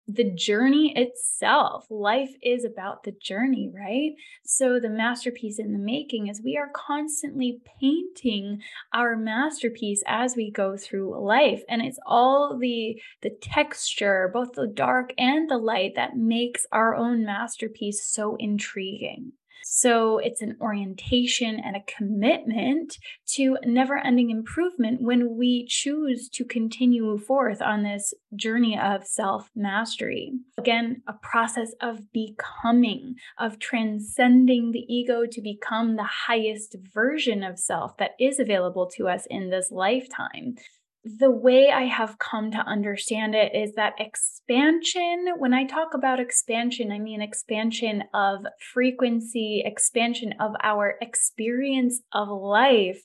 the 0.07 0.31
journey 0.31 0.93
itself. 0.97 1.87
Life 1.89 2.35
is 2.43 2.65
about 2.65 3.05
the 3.05 3.13
journey, 3.13 3.71
right? 3.75 4.13
So, 4.45 4.79
the 4.79 4.91
masterpiece 4.91 5.59
in 5.59 5.73
the 5.73 5.79
making 5.79 6.29
is 6.29 6.43
we 6.43 6.57
are 6.57 6.71
constantly 6.75 7.61
painting 7.81 8.61
our 8.93 9.17
masterpiece 9.17 10.03
as 10.07 10.37
we 10.37 10.51
go 10.51 10.77
through 10.77 11.19
life. 11.25 11.63
And 11.69 11.83
it's 11.83 11.99
all 12.07 12.59
the, 12.59 13.01
the 13.23 13.31
texture, 13.31 14.31
both 14.33 14.53
the 14.53 14.67
dark 14.67 15.13
and 15.17 15.51
the 15.51 15.59
light, 15.59 15.95
that 15.97 16.17
makes 16.17 16.67
our 16.73 16.95
own 16.95 17.25
masterpiece 17.25 18.05
so 18.05 18.37
intriguing. 18.37 19.33
So 19.65 20.19
it's 20.19 20.43
an 20.43 20.57
orientation 20.61 21.59
and 21.59 21.77
a 21.77 21.85
commitment 21.87 22.99
to 23.35 23.57
never 23.65 23.97
ending 23.97 24.31
improvement 24.31 25.01
when 25.01 25.37
we 25.37 25.67
choose 25.69 26.29
to 26.31 26.45
continue 26.45 27.19
forth 27.19 27.63
on 27.63 27.83
this 27.83 28.15
journey 28.37 28.79
of 28.79 29.07
self 29.07 29.51
mastery. 29.57 30.33
Again, 30.59 31.03
a 31.09 31.15
process 31.15 31.73
of 31.81 32.13
becoming, 32.13 33.15
of 33.39 33.59
transcending 33.59 34.73
the 34.73 34.85
ego 34.89 35.25
to 35.31 35.41
become 35.41 35.97
the 35.97 36.09
highest 36.27 36.77
version 36.93 37.43
of 37.43 37.59
self 37.59 37.97
that 37.97 38.13
is 38.21 38.39
available 38.39 38.89
to 38.97 39.09
us 39.09 39.27
in 39.31 39.51
this 39.51 39.71
lifetime 39.71 40.57
the 41.05 41.31
way 41.31 41.71
I 41.71 41.83
have 41.83 42.19
come 42.19 42.51
to 42.53 42.59
understand 42.59 43.35
it 43.35 43.55
is 43.55 43.75
that 43.75 43.93
expansion, 43.99 45.27
when 45.37 45.53
I 45.53 45.65
talk 45.65 45.93
about 45.93 46.19
expansion, 46.19 46.91
I 46.91 46.99
mean 46.99 47.21
expansion 47.21 48.05
of 48.15 48.47
frequency, 48.73 49.63
expansion 49.65 50.33
of 50.41 50.53
our 50.63 50.95
experience 51.03 52.01
of 52.13 52.29
life. 52.29 53.03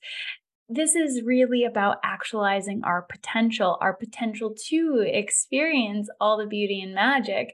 This 0.69 0.95
is 0.95 1.23
really 1.25 1.65
about 1.65 1.97
actualizing 2.03 2.83
our 2.85 3.01
potential, 3.01 3.77
our 3.81 3.93
potential 3.93 4.53
to 4.69 5.03
experience 5.05 6.07
all 6.21 6.37
the 6.37 6.45
beauty 6.45 6.81
and 6.81 6.93
magic, 6.93 7.53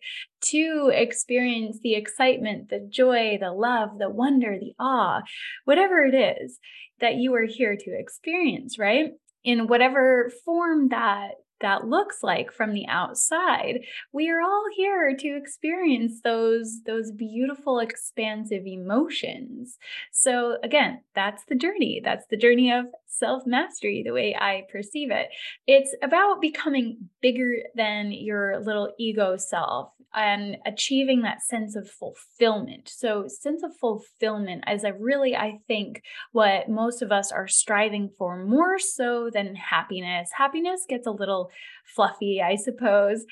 to 0.51 0.91
experience 0.93 1.79
the 1.81 1.95
excitement, 1.95 2.69
the 2.69 2.87
joy, 2.87 3.37
the 3.39 3.51
love, 3.51 3.97
the 3.97 4.09
wonder, 4.09 4.59
the 4.59 4.73
awe, 4.79 5.21
whatever 5.63 6.05
it 6.05 6.13
is 6.13 6.59
that 6.99 7.15
you 7.15 7.33
are 7.33 7.45
here 7.45 7.75
to 7.75 7.97
experience, 7.97 8.77
right? 8.77 9.11
In 9.45 9.67
whatever 9.67 10.31
form 10.43 10.89
that 10.89 11.35
that 11.61 11.87
looks 11.87 12.17
like 12.21 12.51
from 12.51 12.73
the 12.73 12.85
outside 12.87 13.79
we 14.11 14.29
are 14.29 14.41
all 14.41 14.65
here 14.75 15.15
to 15.17 15.37
experience 15.37 16.19
those 16.21 16.81
those 16.85 17.11
beautiful 17.11 17.79
expansive 17.79 18.65
emotions. 18.65 19.77
So 20.11 20.57
again 20.63 21.01
that's 21.13 21.43
the 21.47 21.55
journey. 21.55 22.01
That's 22.03 22.25
the 22.29 22.37
journey 22.37 22.71
of 22.71 22.85
self 23.07 23.43
mastery 23.45 24.03
the 24.05 24.11
way 24.11 24.35
i 24.39 24.63
perceive 24.71 25.11
it. 25.11 25.29
It's 25.65 25.95
about 26.01 26.41
becoming 26.41 27.09
bigger 27.21 27.55
than 27.75 28.11
your 28.11 28.59
little 28.59 28.93
ego 28.99 29.37
self 29.37 29.91
and 30.15 30.57
achieving 30.65 31.21
that 31.21 31.41
sense 31.41 31.75
of 31.75 31.89
fulfillment. 31.89 32.89
So, 32.89 33.27
sense 33.27 33.63
of 33.63 33.75
fulfillment 33.75 34.63
is 34.71 34.83
a 34.83 34.93
really, 34.93 35.35
I 35.35 35.59
think, 35.67 36.01
what 36.31 36.69
most 36.69 37.01
of 37.01 37.11
us 37.11 37.31
are 37.31 37.47
striving 37.47 38.09
for 38.17 38.37
more 38.37 38.79
so 38.79 39.29
than 39.31 39.55
happiness. 39.55 40.29
Happiness 40.35 40.85
gets 40.87 41.07
a 41.07 41.11
little 41.11 41.49
fluffy, 41.95 42.41
I 42.41 42.55
suppose, 42.55 43.25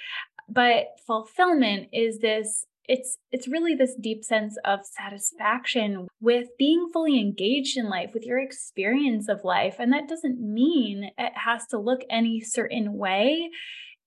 but 0.50 0.88
fulfillment 1.06 1.90
is 1.94 2.20
this 2.20 2.66
it's 2.88 3.18
it's 3.32 3.48
really 3.48 3.76
this 3.76 3.96
deep 3.96 4.24
sense 4.24 4.58
of 4.66 4.82
satisfaction 4.84 6.08
with 6.20 6.48
being 6.58 6.90
fully 6.92 7.20
engaged 7.20 7.78
in 7.78 7.90
life 7.90 8.10
with 8.14 8.26
your 8.26 8.40
experience 8.40 9.30
of 9.30 9.44
life 9.44 9.78
and 9.80 9.94
that 9.94 10.10
doesn't 10.10 10.40
mean 10.40 11.10
it 11.18 11.34
has 11.36 11.66
to 11.68 11.80
look 11.80 12.02
any 12.10 12.42
certain 12.42 12.98
way 12.98 13.50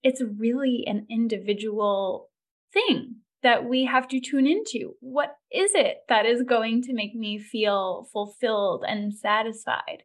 it's 0.03 0.21
really 0.37 0.83
an 0.85 1.07
individual 1.09 2.29
thing 2.77 3.15
that 3.43 3.65
we 3.65 3.85
have 3.85 4.07
to 4.09 4.19
tune 4.19 4.47
into. 4.47 4.93
What 4.99 5.35
is 5.51 5.71
it 5.75 5.97
that 6.09 6.25
is 6.25 6.43
going 6.43 6.81
to 6.83 6.93
make 6.93 7.15
me 7.15 7.37
feel 7.37 8.07
fulfilled 8.11 8.83
and 8.87 9.13
satisfied? 9.13 10.03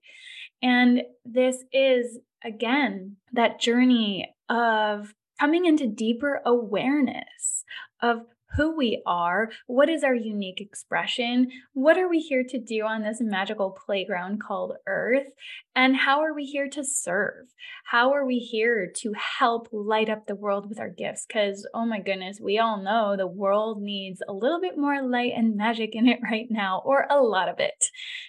And 0.63 1.03
this 1.25 1.65
is, 1.73 2.19
again, 2.45 3.17
that 3.33 3.61
journey 3.61 4.35
of 4.49 5.15
coming 5.41 5.67
into 5.67 5.87
deeper 5.87 6.41
awareness 6.45 7.65
of 8.01 8.19
who 8.57 8.77
we 8.77 9.03
are, 9.07 9.51
what 9.67 9.89
is 9.89 10.05
our 10.05 10.15
unique 10.15 10.61
expression, 10.61 11.51
what 11.73 11.99
are 11.99 12.09
we 12.09 12.21
here 12.21 12.45
to 12.49 12.59
do 12.59 12.85
on 12.85 13.03
this 13.03 13.19
magical 13.21 13.71
playground 13.71 14.41
called 14.41 14.75
Earth, 14.87 15.29
and 15.75 15.97
how 15.97 16.21
are 16.21 16.35
we 16.35 16.45
here 16.45 16.69
to 16.69 16.85
serve? 16.85 17.47
How 17.85 18.13
are 18.13 18.27
we 18.27 18.39
here 18.39 18.91
to 18.97 19.15
help 19.39 19.69
light 19.73 20.09
up 20.09 20.27
the 20.27 20.35
world 20.35 20.69
with 20.69 20.79
our 20.79 20.91
gifts? 20.91 21.25
Because, 21.27 21.67
oh 21.75 21.87
my 21.87 22.01
goodness, 22.01 22.41
we 22.41 22.59
all 22.59 22.83
know 22.83 23.17
the 23.17 23.27
world 23.27 23.81
needs 23.81 24.23
a 24.29 24.33
little 24.33 24.61
bit 24.61 24.77
more 24.77 25.03
light 25.03 25.33
and 25.37 25.57
magic 25.57 25.95
in 25.95 26.07
it 26.07 26.21
right 26.23 26.47
now, 26.51 26.83
or 26.85 27.07
a 27.11 27.21
lot 27.21 27.49
of 27.49 27.59
it, 27.59 27.87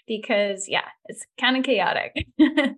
because, 0.08 0.68
yeah, 0.68 0.88
it's 1.06 1.26
kind 1.40 1.58
of 1.58 1.64
chaotic. 1.64 2.28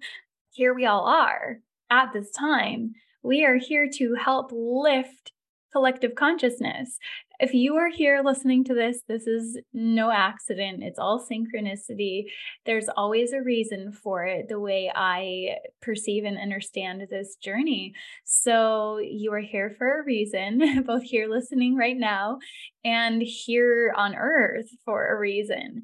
here 0.51 0.73
we 0.73 0.85
all 0.85 1.05
are 1.05 1.59
at 1.89 2.13
this 2.13 2.31
time. 2.31 2.93
We 3.21 3.43
are 3.45 3.57
here 3.57 3.89
to 3.95 4.15
help 4.15 4.51
lift 4.53 5.31
collective 5.75 6.15
consciousness. 6.15 6.97
If 7.37 7.53
you 7.53 7.75
are 7.75 7.89
here 7.89 8.21
listening 8.23 8.63
to 8.63 8.73
this, 8.73 9.01
this 9.09 9.27
is 9.27 9.59
no 9.73 10.09
accident. 10.09 10.83
It's 10.83 10.97
all 10.97 11.19
synchronicity. 11.19 12.27
There's 12.65 12.87
always 12.87 13.33
a 13.33 13.41
reason 13.41 13.91
for 13.91 14.23
it, 14.23 14.47
the 14.47 14.57
way 14.57 14.89
I 14.95 15.57
perceive 15.81 16.23
and 16.23 16.37
understand 16.37 17.05
this 17.09 17.35
journey. 17.35 17.93
So 18.23 18.99
you 18.99 19.33
are 19.33 19.41
here 19.41 19.75
for 19.77 19.99
a 19.99 20.05
reason, 20.05 20.83
both 20.87 21.03
here 21.03 21.27
listening 21.27 21.75
right 21.75 21.97
now 21.97 22.39
and 22.85 23.21
here 23.21 23.93
on 23.97 24.15
earth 24.15 24.69
for 24.85 25.13
a 25.13 25.19
reason 25.19 25.83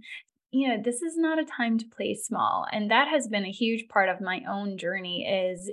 you 0.54 0.68
know 0.68 0.82
this 0.84 1.02
is 1.02 1.16
not 1.16 1.40
a 1.40 1.46
time 1.46 1.78
to 1.78 1.86
play 1.96 2.14
small 2.14 2.68
and 2.74 2.92
that 2.92 3.08
has 3.08 3.30
been 3.30 3.46
a 3.46 3.52
huge 3.52 3.88
part 3.88 4.10
of 4.10 4.20
my 4.20 4.42
own 4.50 4.78
journey 4.78 5.26
is 5.26 5.72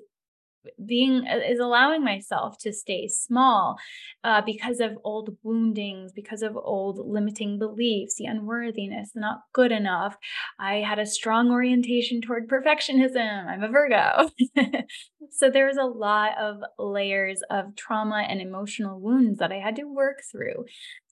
being 0.85 1.25
uh, 1.27 1.39
is 1.39 1.59
allowing 1.59 2.05
myself 2.05 2.59
to 2.59 2.73
stay 2.73 3.09
small 3.09 3.77
uh, 4.25 4.43
because 4.45 4.81
of 4.81 4.99
old 5.05 5.37
woundings 5.43 6.13
because 6.13 6.43
of 6.43 6.57
old 6.57 6.99
limiting 7.07 7.59
beliefs 7.59 8.17
the 8.17 8.27
unworthiness 8.27 9.11
not 9.15 9.41
good 9.53 9.73
enough. 9.73 10.17
I 10.59 10.77
had 10.77 10.99
a 10.99 11.07
strong 11.07 11.51
orientation 11.51 12.21
toward 12.21 12.49
perfectionism. 12.49 13.47
I'm 13.47 13.63
a 13.63 13.69
virgo. 13.69 14.31
So 15.31 15.51
there's 15.51 15.77
a 15.77 15.85
lot 15.85 16.39
of 16.39 16.63
layers 16.79 17.43
of 17.51 17.77
trauma 17.77 18.25
and 18.29 18.41
emotional 18.41 18.99
wounds 18.99 19.39
that 19.39 19.53
i 19.53 19.57
had 19.57 19.77
to 19.77 19.85
work 19.85 20.21
through 20.33 20.65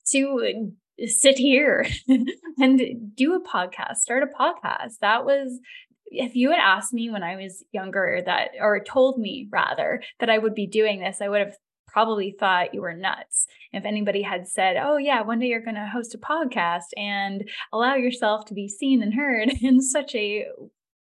to 0.09 0.73
sit 1.05 1.37
here 1.37 1.87
and 2.59 2.81
do 3.15 3.35
a 3.35 3.43
podcast 3.43 3.97
start 3.97 4.23
a 4.23 4.27
podcast. 4.27 4.99
That 5.01 5.25
was 5.25 5.61
if 6.07 6.37
you 6.37 6.51
had 6.51 6.61
asked 6.61 6.93
me 6.93 7.11
when 7.11 7.23
I 7.23 7.37
was 7.37 7.65
younger 7.73 8.21
that, 8.25 8.51
or 8.61 8.83
told 8.83 9.19
me 9.19 9.49
rather, 9.51 10.03
that 10.21 10.31
I 10.31 10.39
would 10.39 10.55
be 10.55 10.67
doing 10.67 11.01
this, 11.01 11.21
I 11.21 11.29
would 11.29 11.41
have 11.41 11.57
probably 11.87 12.35
thought 12.39 12.75
you 12.75 12.83
were 12.83 12.95
nuts. 12.95 13.47
If 13.73 13.85
anybody 13.85 14.23
had 14.23 14.47
said, 14.47 14.77
Oh, 14.77 14.99
yeah, 14.99 15.23
one 15.23 15.39
day 15.39 15.47
you're 15.47 15.63
going 15.63 15.77
to 15.77 15.91
host 15.91 16.15
a 16.15 16.19
podcast 16.19 16.93
and 16.97 17.49
allow 17.73 17.95
yourself 17.95 18.45
to 18.47 18.55
be 18.55 18.69
seen 18.69 19.03
and 19.03 19.15
heard 19.15 19.51
in 19.63 19.81
such 19.81 20.15
a 20.15 20.47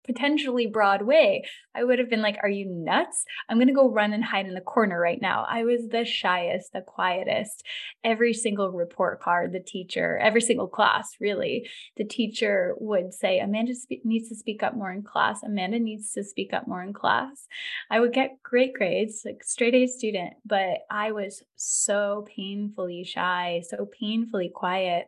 potentially 0.07 0.65
Broadway, 0.65 1.43
I 1.75 1.83
would 1.83 1.99
have 1.99 2.09
been 2.09 2.21
like, 2.21 2.37
Are 2.41 2.49
you 2.49 2.65
nuts? 2.67 3.23
I'm 3.47 3.57
going 3.57 3.67
to 3.67 3.73
go 3.73 3.91
run 3.91 4.13
and 4.13 4.23
hide 4.23 4.47
in 4.47 4.53
the 4.53 4.61
corner 4.61 4.99
right 4.99 5.21
now. 5.21 5.45
I 5.47 5.63
was 5.63 5.87
the 5.89 6.05
shyest, 6.05 6.73
the 6.73 6.81
quietest. 6.81 7.63
Every 8.03 8.33
single 8.33 8.71
report 8.71 9.21
card, 9.21 9.53
the 9.53 9.59
teacher, 9.59 10.17
every 10.17 10.41
single 10.41 10.67
class, 10.67 11.09
really, 11.19 11.69
the 11.97 12.05
teacher 12.05 12.73
would 12.79 13.13
say, 13.13 13.39
Amanda 13.39 13.75
spe- 13.75 14.03
needs 14.03 14.29
to 14.29 14.35
speak 14.35 14.63
up 14.63 14.75
more 14.75 14.91
in 14.91 15.03
class. 15.03 15.43
Amanda 15.43 15.79
needs 15.79 16.11
to 16.13 16.23
speak 16.23 16.53
up 16.53 16.67
more 16.67 16.81
in 16.81 16.93
class. 16.93 17.47
I 17.91 17.99
would 17.99 18.13
get 18.13 18.41
great 18.41 18.73
grades, 18.73 19.21
like 19.25 19.43
straight 19.43 19.75
A 19.75 19.87
student, 19.87 20.33
but 20.45 20.79
I 20.89 21.11
was 21.11 21.43
so 21.55 22.25
painfully 22.35 23.03
shy, 23.03 23.61
so 23.67 23.85
painfully 23.85 24.51
quiet. 24.53 25.07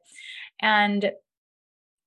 And 0.62 1.12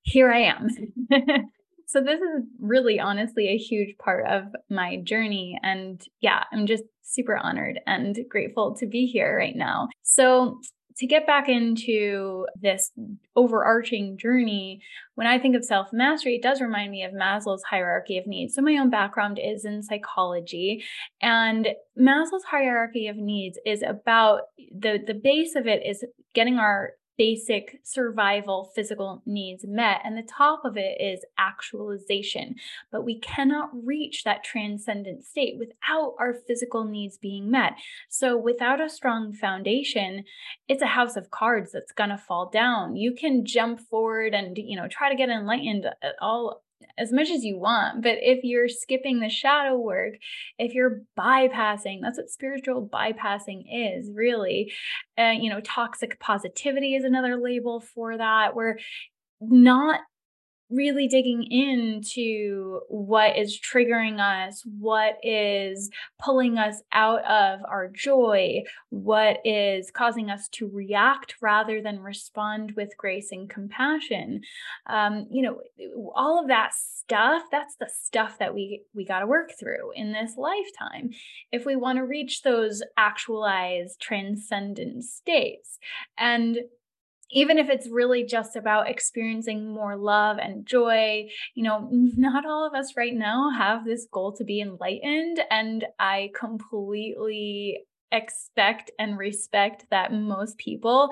here 0.03 0.31
I 0.31 0.41
am. 0.41 0.69
So, 1.93 2.01
this 2.01 2.21
is 2.21 2.45
really 2.59 2.99
honestly 2.99 3.49
a 3.49 3.59
huge 3.59 3.99
part 3.99 4.27
of 4.27 4.45
my 4.71 4.97
journey. 5.05 5.59
And 5.63 6.03
yeah, 6.23 6.45
I'm 6.51 6.67
just 6.67 6.85
super 7.03 7.37
honored 7.37 7.81
and 7.87 8.19
grateful 8.31 8.75
to 8.77 8.87
be 8.87 9.05
here 9.05 9.37
right 9.37 9.55
now. 9.55 9.89
So, 10.03 10.59
to 10.97 11.07
get 11.07 11.27
back 11.27 11.49
into 11.49 12.47
this 12.61 12.91
overarching 13.37 14.17
journey, 14.17 14.81
when 15.17 15.27
I 15.27 15.39
think 15.39 15.55
of 15.55 15.65
self 15.67 15.89
mastery, 15.93 16.37
it 16.37 16.43
does 16.43 16.63
remind 16.63 16.91
me 16.91 17.03
of 17.05 17.13
Maslow's 17.13 17.63
hierarchy 17.65 18.17
of 18.17 18.27
needs. 18.27 18.55
So, 18.55 18.63
my 18.63 18.79
own 18.79 18.89
background 18.89 19.39
is 19.43 19.67
in 19.67 19.83
psychology, 19.83 20.83
and 21.21 21.69
Maslow's 21.99 22.45
hierarchy 22.51 23.09
of 23.09 23.17
needs 23.17 23.59
is 23.67 23.83
about 23.83 24.43
the, 24.57 24.99
the 25.07 25.15
base 25.15 25.57
of 25.57 25.67
it 25.67 25.83
is 25.85 26.05
getting 26.35 26.57
our 26.57 26.93
basic 27.19 27.81
survival 27.83 28.71
physical 28.75 29.23
needs 29.27 29.65
met. 29.67 30.01
And 30.05 30.17
the 30.17 30.23
top 30.23 30.65
of 30.65 30.77
it 30.77 31.01
is 31.01 31.25
actualization. 31.39 32.57
But 32.91 33.05
we 33.05 33.19
cannot 33.19 33.71
reach 33.73 34.25
that 34.25 34.45
transcendent 34.45 35.25
state 35.25 35.59
without 35.59 36.15
our 36.19 36.35
physical 36.35 36.85
needs 36.85 37.19
being 37.19 37.51
met. 37.51 37.73
So 38.09 38.37
without 38.37 38.81
a 38.81 38.89
strong 38.89 39.33
foundation, 39.33 40.25
it's 40.69 40.83
a 40.83 40.87
house 40.87 41.17
of 41.17 41.31
cards 41.31 41.73
that's 41.73 41.93
going 41.93 42.11
to 42.11 42.19
fall 42.19 42.51
down. 42.51 42.97
You 42.97 43.15
can 43.15 43.45
jump 43.45 43.81
forward 43.81 44.35
and, 44.35 44.57
you 44.57 44.77
know, 44.77 44.89
try 44.89 45.09
to 45.09 45.17
get 45.17 45.29
enlightened 45.29 45.87
at 45.87 46.15
all 46.21 46.63
as 46.99 47.13
much 47.13 47.31
as 47.31 47.45
you 47.45 47.59
want. 47.59 48.03
But 48.03 48.19
if 48.21 48.45
you're 48.45 48.69
skipping 48.69 49.21
the 49.21 49.29
shadow 49.29 49.77
work, 49.77 50.15
if 50.59 50.75
you're 50.75 51.03
bypassing, 51.19 52.01
that's 52.03 52.19
what 52.19 52.31
spiritual 52.31 52.89
bypassing 52.93 53.65
is 53.71 54.11
really. 54.15 54.73
Uh, 55.19 55.33
you 55.39 55.51
know, 55.51 55.61
toxic 55.61 56.19
positivity 56.21 56.95
is 56.95 57.05
another 57.05 57.37
label 57.37 57.81
for 57.81 58.17
that. 58.17 58.55
We're 58.55 58.79
not 59.41 60.01
really 60.73 61.09
digging 61.09 61.45
into 61.51 62.81
what 62.89 63.37
is 63.37 63.59
triggering 63.61 64.21
us, 64.21 64.63
what 64.79 65.19
is 65.23 65.91
pulling 66.19 66.59
us 66.59 66.83
out 66.93 67.25
of 67.25 67.61
our 67.69 67.89
joy, 67.89 68.63
what 68.91 69.39
is 69.45 69.91
causing 69.91 70.31
us 70.31 70.49
to 70.49 70.69
react 70.69 71.37
rather 71.41 71.81
than 71.81 72.01
respond 72.01 72.73
with 72.77 72.97
grace 72.97 73.33
and 73.33 73.49
compassion. 73.49 74.41
Um, 74.87 75.27
you 75.31 75.43
know, 75.43 75.61
all 76.15 76.41
of 76.41 76.49
that 76.49 76.73
stuff, 76.75 77.43
that's 77.51 77.77
the 77.77 77.91
stuff 78.03 78.39
that 78.39 78.55
we 78.55 78.83
we 78.95 79.05
got 79.05 79.21
to 79.21 79.27
work 79.27 79.53
through 79.59 79.93
in 79.95 80.13
this 80.13 80.37
lifetime 80.37 81.11
if 81.51 81.67
we 81.67 81.77
want 81.77 81.99
to 81.99 82.05
reach 82.05 82.43
those 82.43 82.83
actualized 82.97 84.01
transcendent 84.01 85.05
states. 85.05 85.79
And 86.17 86.59
even 87.33 87.59
if 87.59 87.69
it's 87.69 87.89
really 87.91 88.25
just 88.25 88.57
about 88.57 88.89
experiencing 88.89 89.73
more 89.73 89.97
love 89.97 90.39
and 90.39 90.67
joy, 90.67 91.29
you 91.55 91.63
know, 91.63 91.89
not 91.91 92.47
all 92.47 92.67
of 92.67 92.75
us 92.75 92.97
right 92.97 93.15
now 93.15 93.51
have 93.57 93.85
this 93.85 94.07
goal 94.13 94.35
to 94.37 94.45
be 94.45 94.61
enlightened. 94.61 95.41
And 95.51 95.87
I 95.99 96.31
completely 96.39 97.85
expect 98.13 98.91
and 98.99 99.19
respect 99.19 99.87
that 99.91 100.13
most 100.13 100.59
people 100.59 101.09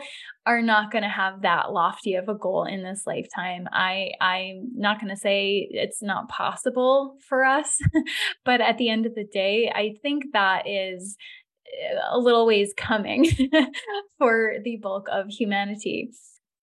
are 0.47 0.61
not 0.61 0.93
going 0.93 1.03
to 1.03 1.09
have 1.09 1.43
that 1.43 1.73
lofty 1.73 2.15
of 2.15 2.29
a 2.29 2.35
goal 2.35 2.65
in 2.65 2.83
this 2.83 3.05
lifetime. 3.07 3.67
I 3.73 4.11
I'm 4.21 4.71
not 4.75 5.01
going 5.01 5.11
to 5.11 5.17
say 5.17 5.67
it's 5.71 6.03
not 6.03 6.29
possible 6.29 7.17
for 7.27 7.43
us, 7.43 7.79
but 8.45 8.61
at 8.61 8.77
the 8.77 8.91
end 8.91 9.07
of 9.07 9.15
the 9.15 9.25
day, 9.25 9.73
I 9.75 9.95
think 10.03 10.25
that 10.35 10.69
is 10.69 11.17
a 12.11 12.19
little 12.19 12.47
ways 12.47 12.73
coming 12.77 13.27
for 14.19 14.55
the 14.65 14.79
bulk 14.83 15.07
of 15.11 15.29
humanity. 15.29 16.11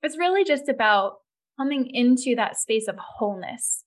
It's 0.04 0.18
really 0.18 0.44
just 0.44 0.70
about 0.70 1.14
coming 1.60 1.90
into 1.94 2.36
that 2.36 2.58
space 2.58 2.88
of 2.88 2.96
wholeness 2.98 3.84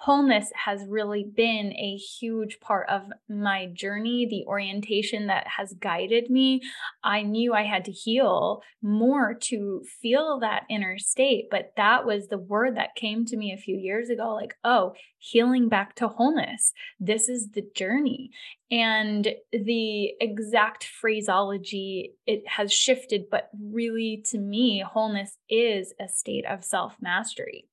wholeness 0.00 0.50
has 0.54 0.86
really 0.88 1.22
been 1.22 1.74
a 1.74 1.94
huge 1.94 2.58
part 2.60 2.88
of 2.88 3.02
my 3.28 3.66
journey, 3.66 4.26
the 4.26 4.46
orientation 4.46 5.26
that 5.26 5.46
has 5.58 5.74
guided 5.74 6.30
me. 6.30 6.62
I 7.04 7.20
knew 7.20 7.52
I 7.52 7.64
had 7.64 7.84
to 7.84 7.92
heal 7.92 8.62
more 8.80 9.34
to 9.34 9.82
feel 10.00 10.40
that 10.40 10.64
inner 10.70 10.98
state, 10.98 11.48
but 11.50 11.74
that 11.76 12.06
was 12.06 12.28
the 12.28 12.38
word 12.38 12.78
that 12.78 12.94
came 12.94 13.26
to 13.26 13.36
me 13.36 13.52
a 13.52 13.60
few 13.60 13.76
years 13.76 14.08
ago 14.08 14.32
like, 14.34 14.54
oh, 14.64 14.94
healing 15.18 15.68
back 15.68 15.96
to 15.96 16.08
wholeness. 16.08 16.72
This 16.98 17.28
is 17.28 17.50
the 17.50 17.68
journey. 17.76 18.30
And 18.70 19.28
the 19.52 20.12
exact 20.18 20.84
phraseology, 20.84 22.14
it 22.26 22.42
has 22.48 22.72
shifted, 22.72 23.24
but 23.30 23.50
really 23.62 24.24
to 24.30 24.38
me, 24.38 24.80
wholeness 24.80 25.36
is 25.50 25.92
a 26.00 26.08
state 26.08 26.46
of 26.46 26.64
self 26.64 26.96
mastery. 27.02 27.66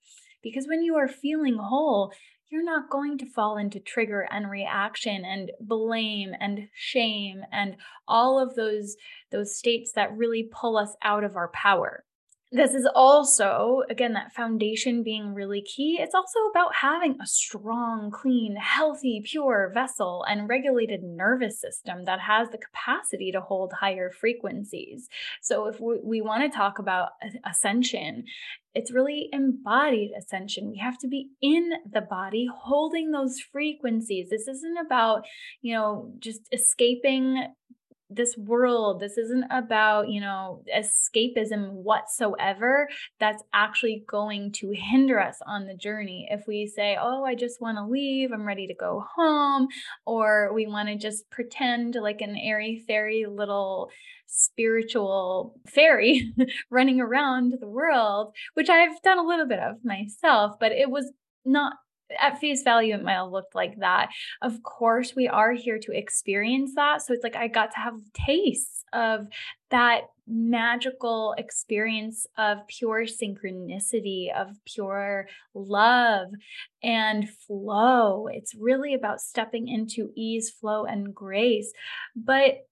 Because 0.47 0.67
when 0.67 0.81
you 0.81 0.95
are 0.95 1.07
feeling 1.07 1.57
whole, 1.57 2.11
you're 2.49 2.63
not 2.63 2.89
going 2.89 3.17
to 3.17 3.25
fall 3.25 3.57
into 3.57 3.79
trigger 3.79 4.27
and 4.31 4.49
reaction 4.49 5.25
and 5.25 5.51
blame 5.59 6.31
and 6.39 6.69
shame 6.73 7.41
and 7.51 7.75
all 8.07 8.39
of 8.39 8.55
those 8.55 8.95
those 9.31 9.57
states 9.57 9.91
that 9.93 10.15
really 10.15 10.49
pull 10.51 10.77
us 10.77 10.95
out 11.03 11.23
of 11.25 11.35
our 11.35 11.49
power 11.49 12.05
this 12.51 12.73
is 12.73 12.87
also, 12.95 13.83
again, 13.89 14.13
that 14.13 14.33
foundation 14.33 15.03
being 15.03 15.33
really 15.33 15.61
key. 15.61 15.97
It's 15.99 16.15
also 16.15 16.39
about 16.49 16.75
having 16.75 17.17
a 17.21 17.25
strong, 17.25 18.09
clean, 18.09 18.55
healthy, 18.55 19.21
pure 19.25 19.69
vessel 19.73 20.23
and 20.29 20.47
regulated 20.47 21.03
nervous 21.03 21.59
system 21.59 22.05
that 22.05 22.21
has 22.21 22.49
the 22.49 22.57
capacity 22.57 23.33
to 23.33 23.41
hold 23.41 23.73
higher 23.73 24.11
frequencies. 24.11 25.09
So, 25.41 25.67
if 25.67 25.81
we, 25.81 25.99
we 26.01 26.21
want 26.21 26.49
to 26.49 26.57
talk 26.57 26.79
about 26.79 27.09
ascension, 27.45 28.23
it's 28.73 28.91
really 28.91 29.27
embodied 29.33 30.11
ascension. 30.17 30.69
We 30.69 30.77
have 30.77 30.97
to 30.99 31.07
be 31.07 31.29
in 31.41 31.71
the 31.91 32.01
body 32.01 32.47
holding 32.53 33.11
those 33.11 33.39
frequencies. 33.39 34.29
This 34.29 34.47
isn't 34.47 34.77
about, 34.85 35.25
you 35.61 35.73
know, 35.73 36.13
just 36.19 36.41
escaping 36.53 37.47
this 38.09 38.37
world 38.37 38.99
this 38.99 39.17
isn't 39.17 39.45
about 39.51 40.09
you 40.09 40.21
know 40.21 40.63
escapism 40.75 41.71
whatsoever. 41.71 42.87
That's 43.19 43.43
actually 43.53 44.03
going 44.07 44.51
to 44.53 44.71
hinder 44.71 45.19
us 45.19 45.39
on 45.45 45.65
the 45.67 45.75
journey. 45.75 46.27
If 46.29 46.47
we 46.47 46.67
say 46.67 46.97
oh 46.99 47.23
i 47.23 47.35
just 47.35 47.61
want 47.61 47.77
to 47.77 47.85
leave 47.85 48.31
i'm 48.31 48.45
ready 48.45 48.67
to 48.67 48.73
go 48.73 49.05
home 49.15 49.67
or 50.05 50.53
we 50.53 50.67
want 50.67 50.89
to 50.89 50.95
just 50.95 51.29
pretend 51.29 51.95
like 51.95 52.21
an 52.21 52.35
airy 52.37 52.83
fairy 52.87 53.25
little 53.27 53.89
spiritual 54.27 55.59
fairy 55.67 56.33
running 56.69 56.99
around 56.99 57.53
the 57.59 57.67
world 57.67 58.33
which 58.55 58.69
i've 58.69 59.01
done 59.01 59.17
a 59.17 59.27
little 59.27 59.47
bit 59.47 59.59
of 59.59 59.77
myself 59.83 60.57
but 60.59 60.71
it 60.71 60.89
was 60.89 61.11
not 61.45 61.73
at 62.19 62.39
face 62.39 62.63
value, 62.63 62.93
it 62.95 63.03
might 63.03 63.13
have 63.13 63.31
looked 63.31 63.55
like 63.55 63.79
that. 63.79 64.09
Of 64.41 64.63
course, 64.63 65.15
we 65.15 65.27
are 65.27 65.53
here 65.53 65.79
to 65.79 65.91
experience 65.91 66.73
that. 66.75 67.01
So 67.01 67.13
it's 67.13 67.23
like 67.23 67.35
I 67.35 67.47
got 67.47 67.71
to 67.71 67.79
have 67.79 67.99
tastes 68.13 68.83
of 68.93 69.27
that 69.69 70.01
magical 70.27 71.35
experience 71.37 72.25
of 72.37 72.59
pure 72.67 73.05
synchronicity, 73.05 74.33
of 74.33 74.49
pure 74.65 75.27
love 75.53 76.29
and 76.83 77.29
flow. 77.29 78.27
It's 78.27 78.55
really 78.55 78.93
about 78.93 79.21
stepping 79.21 79.67
into 79.67 80.11
ease, 80.15 80.49
flow, 80.49 80.85
and 80.85 81.13
grace. 81.13 81.71
But 82.15 82.67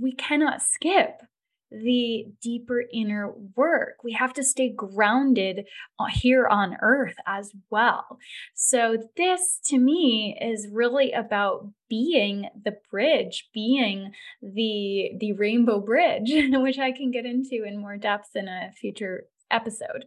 we 0.00 0.12
cannot 0.12 0.62
skip 0.62 1.22
the 1.72 2.26
deeper 2.40 2.84
inner 2.92 3.32
work. 3.56 3.96
We 4.04 4.12
have 4.12 4.32
to 4.34 4.44
stay 4.44 4.70
grounded 4.70 5.66
uh, 5.98 6.06
here 6.12 6.46
on 6.46 6.76
earth 6.82 7.16
as 7.26 7.52
well. 7.70 8.18
So, 8.54 9.08
this 9.16 9.58
to 9.66 9.78
me 9.78 10.38
is 10.40 10.68
really 10.70 11.12
about 11.12 11.70
being 11.88 12.48
the 12.64 12.76
bridge, 12.90 13.48
being 13.52 14.12
the, 14.42 15.12
the 15.18 15.32
rainbow 15.32 15.80
bridge, 15.80 16.30
which 16.52 16.78
I 16.78 16.92
can 16.92 17.10
get 17.10 17.26
into 17.26 17.64
in 17.64 17.80
more 17.80 17.96
depth 17.96 18.30
in 18.34 18.48
a 18.48 18.72
future 18.72 19.24
episode. 19.50 20.06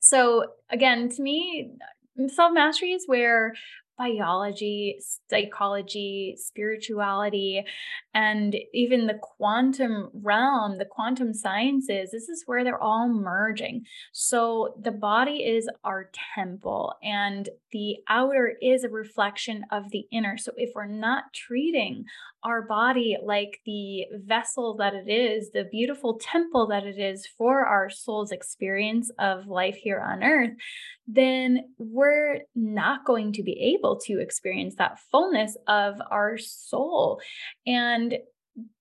So, 0.00 0.46
again, 0.70 1.08
to 1.10 1.22
me, 1.22 1.72
self 2.28 2.52
mastery 2.52 2.92
is 2.92 3.04
where 3.06 3.54
biology, 3.96 4.98
psychology, 5.30 6.36
spirituality, 6.38 7.64
and 8.14 8.56
even 8.72 9.06
the 9.06 9.18
quantum 9.20 10.08
realm, 10.14 10.78
the 10.78 10.84
quantum 10.84 11.34
sciences, 11.34 12.12
this 12.12 12.28
is 12.28 12.44
where 12.46 12.62
they're 12.62 12.80
all 12.80 13.08
merging. 13.08 13.84
So 14.12 14.76
the 14.80 14.92
body 14.92 15.42
is 15.44 15.68
our 15.82 16.10
temple, 16.36 16.94
and 17.02 17.48
the 17.72 17.96
outer 18.08 18.56
is 18.62 18.84
a 18.84 18.88
reflection 18.88 19.64
of 19.72 19.90
the 19.90 20.06
inner. 20.12 20.38
So 20.38 20.52
if 20.56 20.70
we're 20.74 20.86
not 20.86 21.24
treating 21.34 22.04
our 22.44 22.62
body 22.62 23.16
like 23.22 23.60
the 23.64 24.04
vessel 24.26 24.76
that 24.76 24.94
it 24.94 25.10
is, 25.10 25.50
the 25.50 25.64
beautiful 25.64 26.18
temple 26.20 26.66
that 26.68 26.84
it 26.84 26.98
is 26.98 27.26
for 27.38 27.64
our 27.64 27.88
soul's 27.88 28.30
experience 28.30 29.10
of 29.18 29.46
life 29.46 29.76
here 29.76 30.00
on 30.00 30.22
earth, 30.22 30.52
then 31.06 31.64
we're 31.78 32.40
not 32.54 33.04
going 33.06 33.32
to 33.32 33.42
be 33.42 33.74
able 33.76 33.98
to 33.98 34.20
experience 34.20 34.74
that 34.76 34.98
fullness 35.10 35.56
of 35.66 35.94
our 36.10 36.36
soul. 36.36 37.20
And 38.04 38.18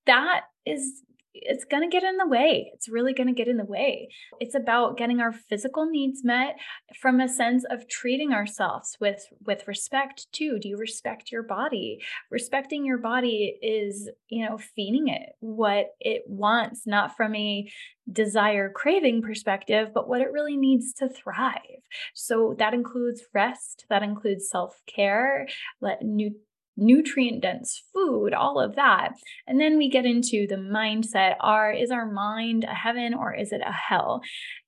that 0.05 0.41
is 0.65 1.03
it's 1.35 1.65
going 1.65 1.81
to 1.81 1.91
get 1.91 2.03
in 2.03 2.17
the 2.17 2.27
way. 2.27 2.71
It's 2.75 2.87
really 2.87 3.11
going 3.11 3.27
to 3.27 3.33
get 3.33 3.47
in 3.47 3.57
the 3.57 3.65
way. 3.65 4.07
It's 4.39 4.53
about 4.53 4.97
getting 4.97 5.19
our 5.19 5.31
physical 5.31 5.89
needs 5.89 6.23
met 6.23 6.57
from 7.01 7.19
a 7.19 7.27
sense 7.27 7.65
of 7.71 7.87
treating 7.89 8.33
ourselves 8.33 8.95
with 9.01 9.25
with 9.43 9.67
respect 9.67 10.27
too. 10.31 10.59
Do 10.61 10.69
you 10.69 10.77
respect 10.77 11.31
your 11.31 11.41
body? 11.41 11.99
Respecting 12.29 12.85
your 12.85 12.99
body 12.99 13.57
is, 13.63 14.09
you 14.29 14.47
know, 14.47 14.59
feeding 14.75 15.07
it 15.07 15.29
what 15.39 15.87
it 15.99 16.21
wants, 16.27 16.85
not 16.85 17.17
from 17.17 17.33
a 17.35 17.67
desire 18.11 18.69
craving 18.69 19.23
perspective, 19.23 19.89
but 19.93 20.07
what 20.07 20.21
it 20.21 20.31
really 20.31 20.57
needs 20.57 20.93
to 20.93 21.09
thrive. 21.09 21.81
So 22.13 22.55
that 22.59 22.75
includes 22.75 23.23
rest, 23.33 23.85
that 23.89 24.03
includes 24.03 24.49
self-care, 24.49 25.47
let 25.81 26.03
new 26.03 26.35
nutrient 26.77 27.41
dense 27.41 27.83
food, 27.93 28.33
all 28.33 28.59
of 28.59 28.75
that. 28.75 29.13
And 29.47 29.59
then 29.59 29.77
we 29.77 29.89
get 29.89 30.05
into 30.05 30.47
the 30.47 30.55
mindset 30.55 31.35
are 31.39 31.71
is 31.71 31.91
our 31.91 32.09
mind 32.09 32.63
a 32.63 32.73
heaven 32.73 33.13
or 33.13 33.33
is 33.33 33.51
it 33.51 33.61
a 33.65 33.71
hell? 33.71 34.21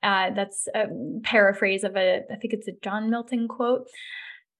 Uh, 0.03 0.31
that's 0.35 0.67
a 0.75 0.85
paraphrase 1.23 1.83
of 1.83 1.95
a, 1.95 2.21
I 2.31 2.35
think 2.35 2.53
it's 2.53 2.67
a 2.67 2.73
John 2.83 3.09
Milton 3.09 3.47
quote. 3.47 3.87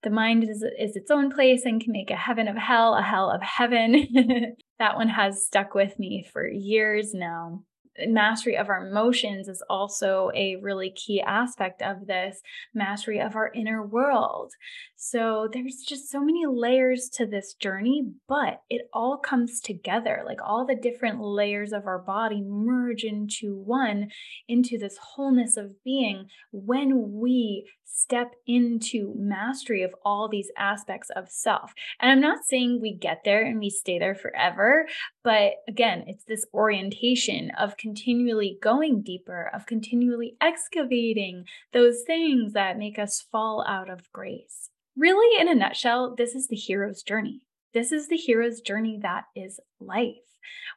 The 0.02 0.10
mind 0.10 0.44
is, 0.44 0.64
is 0.78 0.94
its 0.94 1.10
own 1.10 1.30
place 1.30 1.64
and 1.64 1.80
can 1.80 1.92
make 1.92 2.10
a 2.10 2.16
heaven 2.16 2.48
of 2.48 2.56
hell, 2.56 2.94
a 2.94 3.02
hell 3.02 3.30
of 3.30 3.42
heaven. 3.42 4.06
that 4.78 4.96
one 4.96 5.08
has 5.08 5.44
stuck 5.44 5.74
with 5.74 5.98
me 5.98 6.26
for 6.32 6.46
years 6.46 7.12
now 7.14 7.62
mastery 8.06 8.56
of 8.56 8.68
our 8.68 8.86
emotions 8.86 9.48
is 9.48 9.62
also 9.68 10.30
a 10.34 10.56
really 10.56 10.90
key 10.90 11.20
aspect 11.20 11.82
of 11.82 12.06
this 12.06 12.40
mastery 12.74 13.20
of 13.20 13.36
our 13.36 13.50
inner 13.54 13.84
world. 13.84 14.52
So 14.96 15.48
there's 15.52 15.84
just 15.86 16.10
so 16.10 16.20
many 16.20 16.44
layers 16.46 17.08
to 17.14 17.26
this 17.26 17.54
journey, 17.54 18.02
but 18.28 18.62
it 18.70 18.88
all 18.92 19.18
comes 19.18 19.60
together. 19.60 20.22
Like 20.26 20.40
all 20.42 20.66
the 20.66 20.74
different 20.74 21.20
layers 21.20 21.72
of 21.72 21.86
our 21.86 21.98
body 21.98 22.42
merge 22.42 23.04
into 23.04 23.54
one, 23.54 24.08
into 24.48 24.78
this 24.78 24.96
wholeness 24.96 25.56
of 25.56 25.82
being 25.84 26.26
when 26.52 27.12
we 27.12 27.68
step 27.84 28.34
into 28.46 29.14
mastery 29.16 29.82
of 29.82 29.94
all 30.04 30.28
these 30.28 30.50
aspects 30.58 31.08
of 31.16 31.30
self. 31.30 31.72
And 32.00 32.10
I'm 32.10 32.20
not 32.20 32.44
saying 32.44 32.80
we 32.80 32.94
get 32.94 33.22
there 33.24 33.44
and 33.44 33.58
we 33.58 33.70
stay 33.70 33.98
there 33.98 34.14
forever, 34.14 34.86
but 35.26 35.54
again, 35.66 36.04
it's 36.06 36.22
this 36.22 36.46
orientation 36.54 37.50
of 37.58 37.76
continually 37.76 38.58
going 38.62 39.02
deeper, 39.02 39.50
of 39.52 39.66
continually 39.66 40.36
excavating 40.40 41.46
those 41.72 42.04
things 42.06 42.52
that 42.52 42.78
make 42.78 42.96
us 42.96 43.26
fall 43.32 43.64
out 43.66 43.90
of 43.90 44.12
grace. 44.12 44.70
Really, 44.96 45.40
in 45.40 45.48
a 45.48 45.54
nutshell, 45.56 46.14
this 46.16 46.36
is 46.36 46.46
the 46.46 46.54
hero's 46.54 47.02
journey. 47.02 47.40
This 47.74 47.90
is 47.90 48.06
the 48.06 48.16
hero's 48.16 48.60
journey 48.60 49.00
that 49.02 49.24
is 49.34 49.58
life. 49.80 50.14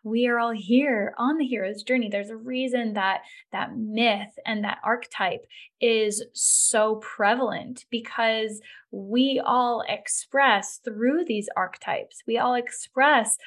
We 0.03 0.27
are 0.27 0.39
all 0.39 0.53
here 0.55 1.13
on 1.19 1.37
the 1.37 1.45
hero's 1.45 1.83
journey. 1.83 2.09
There's 2.09 2.31
a 2.31 2.35
reason 2.35 2.93
that 2.93 3.21
that 3.51 3.77
myth 3.77 4.33
and 4.47 4.63
that 4.63 4.79
archetype 4.83 5.45
is 5.79 6.25
so 6.33 6.95
prevalent 6.95 7.85
because 7.91 8.61
we 8.91 9.39
all 9.45 9.83
express 9.87 10.79
through 10.83 11.25
these 11.25 11.49
archetypes. 11.55 12.23
We 12.25 12.37
all 12.37 12.55
express 12.55 13.37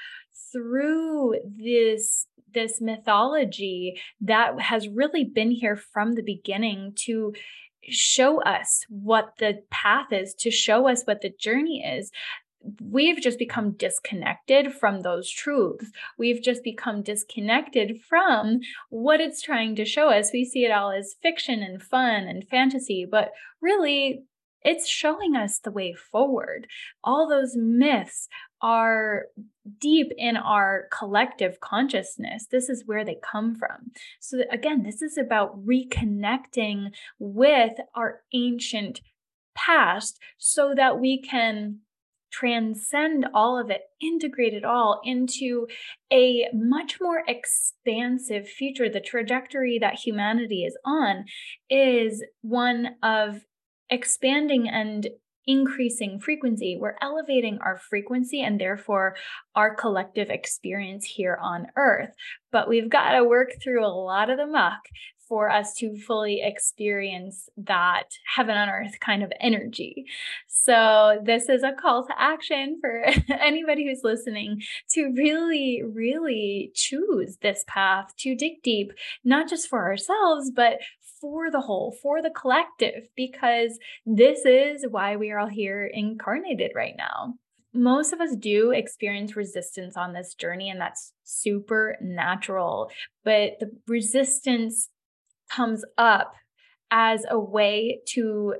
through 0.53 1.35
this 1.45 2.27
this 2.55 2.81
mythology 2.81 3.99
that 4.21 4.61
has 4.61 4.89
really 4.89 5.25
been 5.25 5.51
here 5.51 5.77
from 5.77 6.13
the 6.13 6.23
beginning 6.23 6.93
to 6.95 7.33
show 7.89 8.43
us 8.43 8.85
what 8.89 9.33
the 9.39 9.63
path 9.71 10.13
is, 10.13 10.35
to 10.35 10.51
show 10.51 10.89
us 10.89 11.03
what 11.05 11.21
the 11.21 11.33
journey 11.39 11.83
is. 11.85 12.11
We've 12.81 13.21
just 13.21 13.39
become 13.39 13.73
disconnected 13.73 14.73
from 14.73 15.01
those 15.01 15.29
truths. 15.29 15.91
We've 16.17 16.41
just 16.41 16.63
become 16.63 17.03
disconnected 17.03 18.01
from 18.09 18.61
what 18.91 19.21
it's 19.21 19.43
trying 19.43 19.75
to 19.77 19.85
show 19.85 20.11
us. 20.11 20.31
We 20.33 20.45
see 20.45 20.65
it 20.65 20.71
all 20.71 20.93
as 20.93 21.17
fiction 21.23 21.63
and 21.63 21.83
fun 21.83 22.29
and 22.29 22.47
fantasy, 22.49 23.05
but 23.11 23.33
really, 23.61 24.23
it's 24.65 24.87
showing 24.89 25.35
us 25.35 25.59
the 25.59 25.73
way 25.73 25.93
forward. 25.93 26.69
All 27.03 27.29
those 27.29 27.57
myths 27.57 28.29
are 28.61 29.25
deep 29.81 30.13
in 30.17 30.37
our 30.37 30.89
collective 30.91 31.61
consciousness. 31.61 32.47
This 32.51 32.69
is 32.69 32.85
where 32.87 33.05
they 33.05 33.17
come 33.23 33.55
from. 33.55 33.93
So, 34.21 34.41
again, 34.51 34.83
this 34.83 35.03
is 35.03 35.17
about 35.17 35.65
reconnecting 35.65 36.93
with 37.19 37.73
our 37.95 38.23
ancient 38.33 39.01
past 39.55 40.19
so 40.39 40.75
that 40.75 40.99
we 40.99 41.21
can 41.21 41.81
transcend 42.33 43.27
all 43.35 43.61
of 43.61 43.71
it, 43.71 43.83
integrate 44.01 44.55
it 44.55 44.65
all 44.65 45.01
into 45.05 45.67
a 46.11 46.47
much 46.55 46.99
more 47.01 47.23
expansive 47.29 48.49
future. 48.49 48.89
The 48.89 49.01
trajectory 49.01 49.79
that 49.79 50.01
humanity 50.01 50.65
is 50.65 50.77
on 50.85 51.27
is 51.69 52.25
one 52.41 52.97
of 53.03 53.45
expanding 53.91 54.69
and 54.69 55.09
increasing 55.47 56.19
frequency. 56.19 56.77
We're 56.79 56.97
elevating 57.01 57.59
our 57.61 57.79
frequency 57.79 58.41
and 58.41 58.61
therefore 58.61 59.17
our 59.55 59.75
collective 59.75 60.31
experience 60.31 61.05
here 61.05 61.39
on 61.41 61.69
earth. 61.77 62.15
But 62.51 62.69
we've 62.69 62.91
got 62.91 63.13
to 63.13 63.25
work 63.25 63.51
through 63.63 63.85
a 63.85 63.89
lot 63.89 64.31
of 64.31 64.39
the 64.39 64.47
muck 64.47 64.81
for 65.33 65.49
us 65.49 65.73
to 65.73 65.97
fully 65.97 66.43
experience 66.43 67.49
that 67.57 68.05
heaven 68.37 68.55
on 68.55 68.69
earth 68.69 69.01
kind 69.01 69.23
of 69.23 69.33
energy. 69.41 70.05
So, 70.47 71.21
this 71.25 71.49
is 71.49 71.63
a 71.63 71.73
call 71.73 72.07
to 72.07 72.13
action 72.21 72.79
for 72.83 73.07
anybody 73.41 73.87
who's 73.87 74.05
listening 74.05 74.61
to 74.91 75.11
really, 75.17 75.83
really 75.83 76.71
choose 76.75 77.39
this 77.41 77.65
path 77.67 78.15
to 78.19 78.35
dig 78.35 78.63
deep, 78.63 78.93
not 79.25 79.49
just 79.49 79.69
for 79.69 79.89
ourselves, 79.89 80.51
but 80.55 80.81
for 81.23 81.51
the 81.51 81.63
whole, 81.63 81.97
for 82.03 82.21
the 82.21 82.31
collective, 82.31 83.09
because 83.17 83.79
this 84.05 84.45
is 84.45 84.85
why 84.91 85.17
we 85.17 85.31
are 85.31 85.39
all 85.39 85.49
here 85.49 85.89
incarnated 85.91 86.73
right 86.75 86.97
now. 86.99 87.35
Most 87.73 88.13
of 88.13 88.21
us 88.21 88.37
do 88.37 88.73
experience 88.73 89.35
resistance 89.35 89.97
on 89.97 90.13
this 90.13 90.35
journey, 90.35 90.69
and 90.69 90.79
that's 90.79 91.15
super 91.25 91.97
natural. 92.03 92.91
But 93.25 93.53
the 93.61 93.71
resistance 93.87 94.91
comes 95.49 95.83
up 95.97 96.35
as 96.91 97.25
a 97.31 97.39
way 97.39 98.01
to 98.09 98.57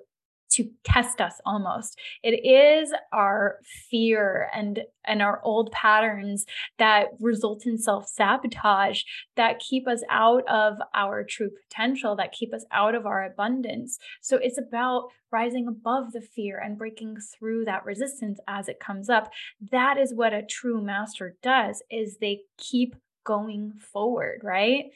to 0.55 0.71
test 0.85 1.21
us 1.21 1.41
almost. 1.45 1.99
It 2.23 2.45
is 2.45 2.93
our 3.13 3.59
fear 3.91 4.49
and 4.55 4.81
and 5.05 5.21
our 5.21 5.41
old 5.43 5.73
patterns 5.73 6.47
that 6.79 7.09
result 7.21 7.67
in 7.67 7.77
self-sabotage 7.77 9.03
that 9.37 9.59
keep 9.59 9.89
us 9.89 10.03
out 10.09 10.47
of 10.49 10.79
our 10.95 11.25
true 11.25 11.51
potential 11.69 12.15
that 12.17 12.33
keep 12.33 12.55
us 12.55 12.65
out 12.71 12.95
of 12.95 13.05
our 13.05 13.25
abundance. 13.25 13.99
So 14.21 14.37
it's 14.37 14.59
about 14.59 15.09
rising 15.33 15.67
above 15.67 16.13
the 16.13 16.21
fear 16.21 16.59
and 16.59 16.79
breaking 16.79 17.17
through 17.37 17.65
that 17.65 17.85
resistance 17.85 18.39
as 18.47 18.69
it 18.69 18.79
comes 18.79 19.09
up. 19.09 19.31
That 19.71 19.99
is 19.99 20.15
what 20.15 20.33
a 20.33 20.43
true 20.43 20.81
master 20.81 21.37
does 21.43 21.83
is 21.91 22.19
they 22.19 22.43
keep 22.59 22.95
going 23.25 23.73
forward 23.93 24.41
right? 24.43 24.87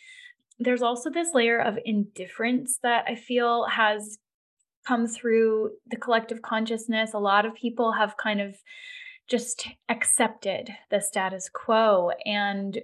There's 0.58 0.82
also 0.82 1.10
this 1.10 1.34
layer 1.34 1.60
of 1.60 1.78
indifference 1.84 2.78
that 2.82 3.04
I 3.06 3.14
feel 3.14 3.66
has 3.66 4.18
come 4.86 5.06
through 5.06 5.70
the 5.86 5.96
collective 5.96 6.42
consciousness. 6.42 7.14
A 7.14 7.18
lot 7.18 7.44
of 7.44 7.54
people 7.54 7.92
have 7.92 8.16
kind 8.16 8.40
of 8.40 8.56
just 9.28 9.68
accepted 9.88 10.70
the 10.90 11.00
status 11.00 11.48
quo 11.52 12.10
and 12.24 12.78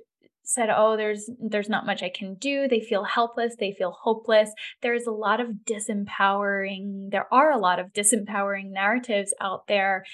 said 0.44 0.68
oh 0.74 0.96
there's 0.96 1.30
there's 1.40 1.68
not 1.68 1.86
much 1.86 2.02
i 2.02 2.08
can 2.08 2.34
do 2.34 2.66
they 2.66 2.80
feel 2.80 3.04
helpless 3.04 3.54
they 3.60 3.72
feel 3.72 3.92
hopeless 3.92 4.50
there's 4.82 5.06
a 5.06 5.12
lot 5.12 5.40
of 5.40 5.48
disempowering 5.64 7.10
there 7.10 7.32
are 7.32 7.52
a 7.52 7.58
lot 7.58 7.78
of 7.78 7.92
disempowering 7.92 8.70
narratives 8.72 9.32
out 9.40 9.66
there 9.68 10.04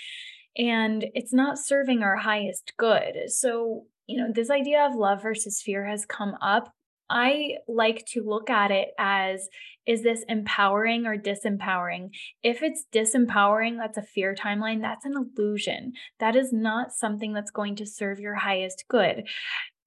and 0.57 1.07
it's 1.15 1.33
not 1.33 1.59
serving 1.59 2.03
our 2.03 2.17
highest 2.17 2.75
good 2.77 3.15
so 3.29 3.85
you 4.07 4.19
know 4.19 4.31
this 4.31 4.51
idea 4.51 4.85
of 4.85 4.95
love 4.95 5.23
versus 5.23 5.63
fear 5.63 5.87
has 5.87 6.05
come 6.05 6.35
up 6.43 6.75
I 7.11 7.57
like 7.67 8.05
to 8.13 8.23
look 8.23 8.51
at 8.51 8.71
it 8.71 8.89
as 8.99 9.49
is 9.87 10.03
this 10.03 10.25
empowering 10.29 11.07
or 11.07 11.17
disempowering? 11.17 12.11
If 12.43 12.63
it's 12.63 12.85
disempowering, 12.93 13.79
that's 13.79 13.97
a 13.97 14.03
fear 14.03 14.35
timeline, 14.35 14.83
that's 14.83 15.07
an 15.07 15.15
illusion. 15.17 15.95
That 16.21 16.37
is 16.37 16.53
not 16.53 16.93
something 16.93 17.33
that's 17.33 17.51
going 17.51 17.77
to 17.77 17.87
serve 17.87 18.21
your 18.21 18.35
highest 18.35 18.85
good. 18.89 19.27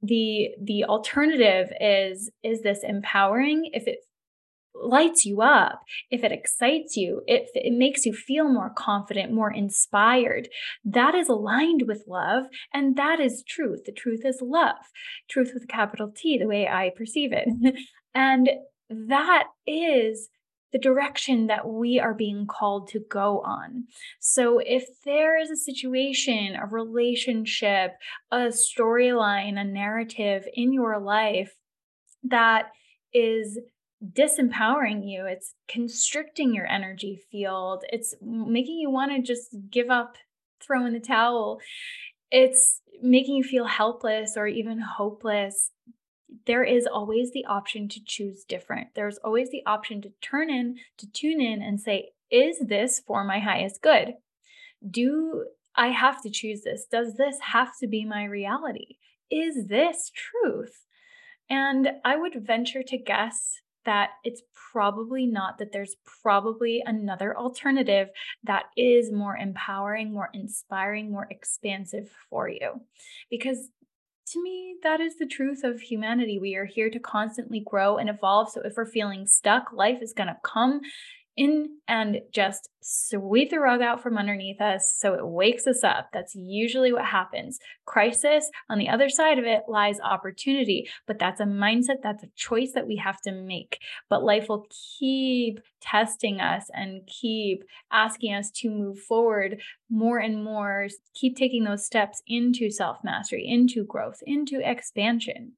The 0.01 0.49
the 0.60 0.86
alternative 0.86 1.71
is 1.79 2.31
is 2.43 2.62
this 2.63 2.79
empowering 2.84 3.69
if 3.73 3.88
it 3.88 3.99
lights 4.73 5.25
you 5.25 5.41
up, 5.41 5.81
if 6.10 6.23
it 6.23 6.31
excites 6.31 6.95
you, 6.95 7.21
if 7.27 7.49
it 7.53 7.73
makes 7.73 8.05
you 8.05 8.13
feel 8.13 8.47
more 8.47 8.71
confident, 8.75 9.31
more 9.31 9.51
inspired, 9.51 10.49
that 10.84 11.15
is 11.15 11.29
aligned 11.29 11.84
with 11.88 12.03
love. 12.07 12.45
And 12.73 12.95
that 12.95 13.19
is 13.19 13.43
truth. 13.47 13.81
The 13.86 13.91
truth 13.91 14.21
is 14.25 14.39
love, 14.41 14.77
truth 15.29 15.51
with 15.53 15.63
a 15.63 15.67
capital 15.67 16.12
T, 16.15 16.38
the 16.38 16.47
way 16.47 16.67
I 16.67 16.91
perceive 16.95 17.31
it. 17.34 17.47
and 18.15 18.49
that 18.89 19.45
is 19.65 20.29
the 20.71 20.79
direction 20.79 21.47
that 21.47 21.67
we 21.67 21.99
are 21.99 22.13
being 22.13 22.47
called 22.47 22.88
to 22.89 22.99
go 23.10 23.41
on. 23.41 23.86
So, 24.19 24.60
if 24.60 24.86
there 25.03 25.38
is 25.38 25.49
a 25.49 25.57
situation, 25.57 26.55
a 26.55 26.65
relationship, 26.65 27.91
a 28.31 28.51
storyline, 28.51 29.60
a 29.60 29.65
narrative 29.65 30.45
in 30.53 30.71
your 30.71 30.99
life 30.99 31.55
that 32.23 32.69
is 33.13 33.60
disempowering 34.03 35.01
you, 35.03 35.25
it's 35.25 35.53
constricting 35.67 36.53
your 36.53 36.65
energy 36.67 37.21
field, 37.31 37.83
it's 37.91 38.15
making 38.21 38.79
you 38.79 38.89
want 38.89 39.11
to 39.11 39.21
just 39.21 39.55
give 39.69 39.89
up, 39.89 40.17
throw 40.59 40.85
in 40.85 40.93
the 40.93 40.99
towel, 40.99 41.59
it's 42.31 42.81
making 43.01 43.35
you 43.35 43.43
feel 43.43 43.65
helpless 43.65 44.33
or 44.35 44.47
even 44.47 44.79
hopeless. 44.79 45.71
There 46.45 46.63
is 46.63 46.87
always 46.87 47.31
the 47.31 47.45
option 47.45 47.89
to 47.89 47.99
choose 48.03 48.43
different. 48.47 48.89
There's 48.95 49.17
always 49.17 49.49
the 49.49 49.63
option 49.65 50.01
to 50.01 50.11
turn 50.21 50.49
in, 50.49 50.77
to 50.97 51.11
tune 51.11 51.41
in 51.41 51.61
and 51.61 51.79
say, 51.79 52.11
is 52.31 52.59
this 52.59 53.01
for 53.05 53.23
my 53.23 53.39
highest 53.39 53.81
good? 53.81 54.13
Do 54.89 55.45
I 55.75 55.89
have 55.89 56.21
to 56.23 56.29
choose 56.29 56.61
this? 56.61 56.85
Does 56.89 57.15
this 57.17 57.37
have 57.51 57.71
to 57.81 57.87
be 57.87 58.05
my 58.05 58.23
reality? 58.23 58.97
Is 59.29 59.67
this 59.67 60.11
truth? 60.15 60.85
And 61.49 61.89
I 62.05 62.15
would 62.15 62.45
venture 62.45 62.83
to 62.83 62.97
guess 62.97 63.59
that 63.86 64.12
it's 64.24 64.41
probably 64.72 65.26
not, 65.26 65.58
that 65.58 65.72
there's 65.72 65.96
probably 66.22 66.84
another 66.86 67.38
alternative 67.38 68.10
that 68.44 68.65
is 68.78 69.12
more 69.12 69.38
empowering, 69.38 70.13
more 70.13 70.30
inspiring, 70.34 71.12
more 71.12 71.28
expansive 71.30 72.10
for 72.30 72.48
you. 72.48 72.82
Because 73.30 73.70
to 74.28 74.41
me, 74.41 74.76
that 74.84 75.02
is 75.02 75.17
the 75.17 75.26
truth 75.26 75.63
of 75.63 75.82
humanity. 75.82 76.39
We 76.39 76.56
are 76.56 76.65
here 76.65 76.89
to 76.89 77.00
constantly 77.00 77.63
grow 77.65 77.98
and 77.98 78.10
evolve. 78.10 78.50
So 78.52 78.62
if 78.63 78.74
we're 78.78 78.86
feeling 78.86 79.28
stuck, 79.28 79.74
life 79.74 80.02
is 80.02 80.13
going 80.13 80.30
to 80.30 80.38
come 80.44 80.82
in 81.41 81.77
and 81.88 82.21
just 82.32 82.69
sweep 82.84 83.49
the 83.49 83.60
rug 83.60 83.82
out 83.82 84.01
from 84.01 84.15
underneath 84.15 84.62
us 84.62 84.95
so 84.95 85.15
it 85.15 85.25
wakes 85.25 85.65
us 85.65 85.84
up. 85.84 86.10
That's 86.13 86.36
usually 86.36 86.93
what 86.93 87.06
happens. 87.06 87.58
Crisis, 87.86 88.49
on 88.69 88.77
the 88.77 88.89
other 88.89 89.10
side 89.10 89.39
of 89.39 89.45
it 89.45 89.63
lies 89.67 89.99
opportunity, 89.99 90.88
but 91.08 91.17
that's 91.17 91.41
a 91.41 91.45
mindset, 91.45 92.04
that's 92.04 92.23
a 92.23 92.30
choice 92.36 92.73
that 92.73 92.88
we 92.88 92.95
have 92.97 93.19
to 93.21 93.32
make. 93.32 93.80
But 94.08 94.23
life 94.23 94.49
will 94.49 94.67
keep 94.99 95.60
testing 95.82 96.39
us 96.39 96.65
and 96.73 97.01
keep 97.08 97.63
asking 97.91 98.36
us 98.36 98.51
to 98.58 98.69
move 98.69 98.99
forward 98.99 99.62
more 99.89 100.19
and 100.19 100.43
more, 100.43 100.89
keep 101.15 101.36
taking 101.36 101.63
those 101.63 101.86
steps 101.86 102.21
into 102.27 102.69
self 102.69 102.97
mastery, 103.04 103.47
into 103.47 103.84
growth, 103.84 104.19
into 104.27 104.60
expansion. 104.63 105.54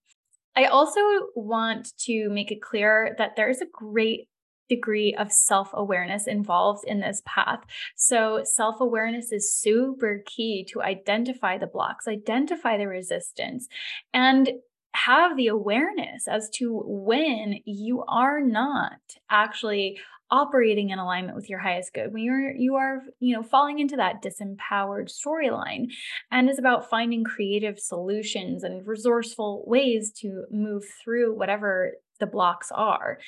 I 0.56 0.66
also 0.66 1.02
want 1.36 1.98
to 2.02 2.30
make 2.30 2.52
it 2.52 2.62
clear 2.62 3.16
that 3.18 3.36
there's 3.36 3.60
a 3.60 3.66
great 3.72 4.28
degree 4.70 5.14
of 5.16 5.32
self 5.32 5.70
awareness 5.74 6.28
involved 6.28 6.84
in 6.86 7.00
this 7.00 7.22
path. 7.26 7.60
So, 7.96 8.42
self 8.44 8.80
awareness 8.80 9.32
is 9.32 9.54
super 9.54 10.24
key 10.26 10.66
to 10.72 10.82
identify 10.82 11.58
the 11.58 11.68
blocks, 11.68 12.08
identify 12.08 12.78
the 12.78 12.88
resistance, 12.88 13.68
and 14.14 14.50
have 14.96 15.36
the 15.38 15.48
awareness 15.48 16.28
as 16.28 16.50
to 16.52 16.82
when 16.86 17.60
you 17.66 18.04
are 18.08 18.40
not 18.42 19.00
actually 19.30 20.00
operating 20.30 20.90
in 20.90 20.98
alignment 20.98 21.36
with 21.36 21.48
your 21.48 21.60
highest 21.60 21.94
good 21.94 22.12
when 22.12 22.24
you're 22.24 22.52
you 22.56 22.76
are 22.76 23.02
you 23.20 23.36
know 23.36 23.44
falling 23.44 23.78
into 23.78 23.96
that 23.96 24.24
disempowered 24.24 25.08
storyline 25.08 25.86
and 26.32 26.50
is 26.50 26.58
about 26.58 26.90
finding 26.90 27.24
creative 27.24 27.78
solutions 27.78 28.64
and 28.64 28.88
resourceful 28.88 29.64
ways 29.68 30.12
to 30.12 30.46
move 30.50 30.84
through 31.04 31.38
whatever 31.38 31.92
the 32.20 32.26
blocks 32.26 32.72
are 32.74 33.20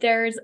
there's 0.00 0.38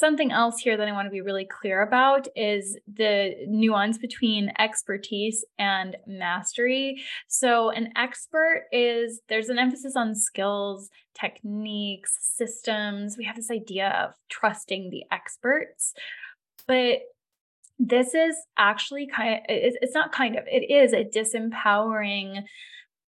something 0.00 0.32
else 0.32 0.58
here 0.58 0.76
that 0.76 0.88
I 0.88 0.92
want 0.92 1.06
to 1.06 1.10
be 1.10 1.20
really 1.20 1.44
clear 1.44 1.82
about 1.82 2.26
is 2.34 2.76
the 2.92 3.34
nuance 3.46 3.98
between 3.98 4.50
expertise 4.58 5.44
and 5.58 5.96
mastery. 6.06 7.02
So, 7.28 7.70
an 7.70 7.92
expert 7.94 8.64
is 8.72 9.20
there's 9.28 9.50
an 9.50 9.58
emphasis 9.58 9.94
on 9.94 10.14
skills, 10.14 10.88
techniques, 11.14 12.18
systems. 12.20 13.16
We 13.16 13.24
have 13.24 13.36
this 13.36 13.50
idea 13.50 13.90
of 13.90 14.14
trusting 14.28 14.90
the 14.90 15.04
experts. 15.12 15.94
But 16.66 17.00
this 17.78 18.14
is 18.14 18.36
actually 18.56 19.06
kind 19.06 19.34
of, 19.36 19.40
it's 19.48 19.94
not 19.94 20.12
kind 20.12 20.36
of, 20.36 20.44
it 20.46 20.70
is 20.70 20.92
a 20.92 21.04
disempowering 21.04 22.44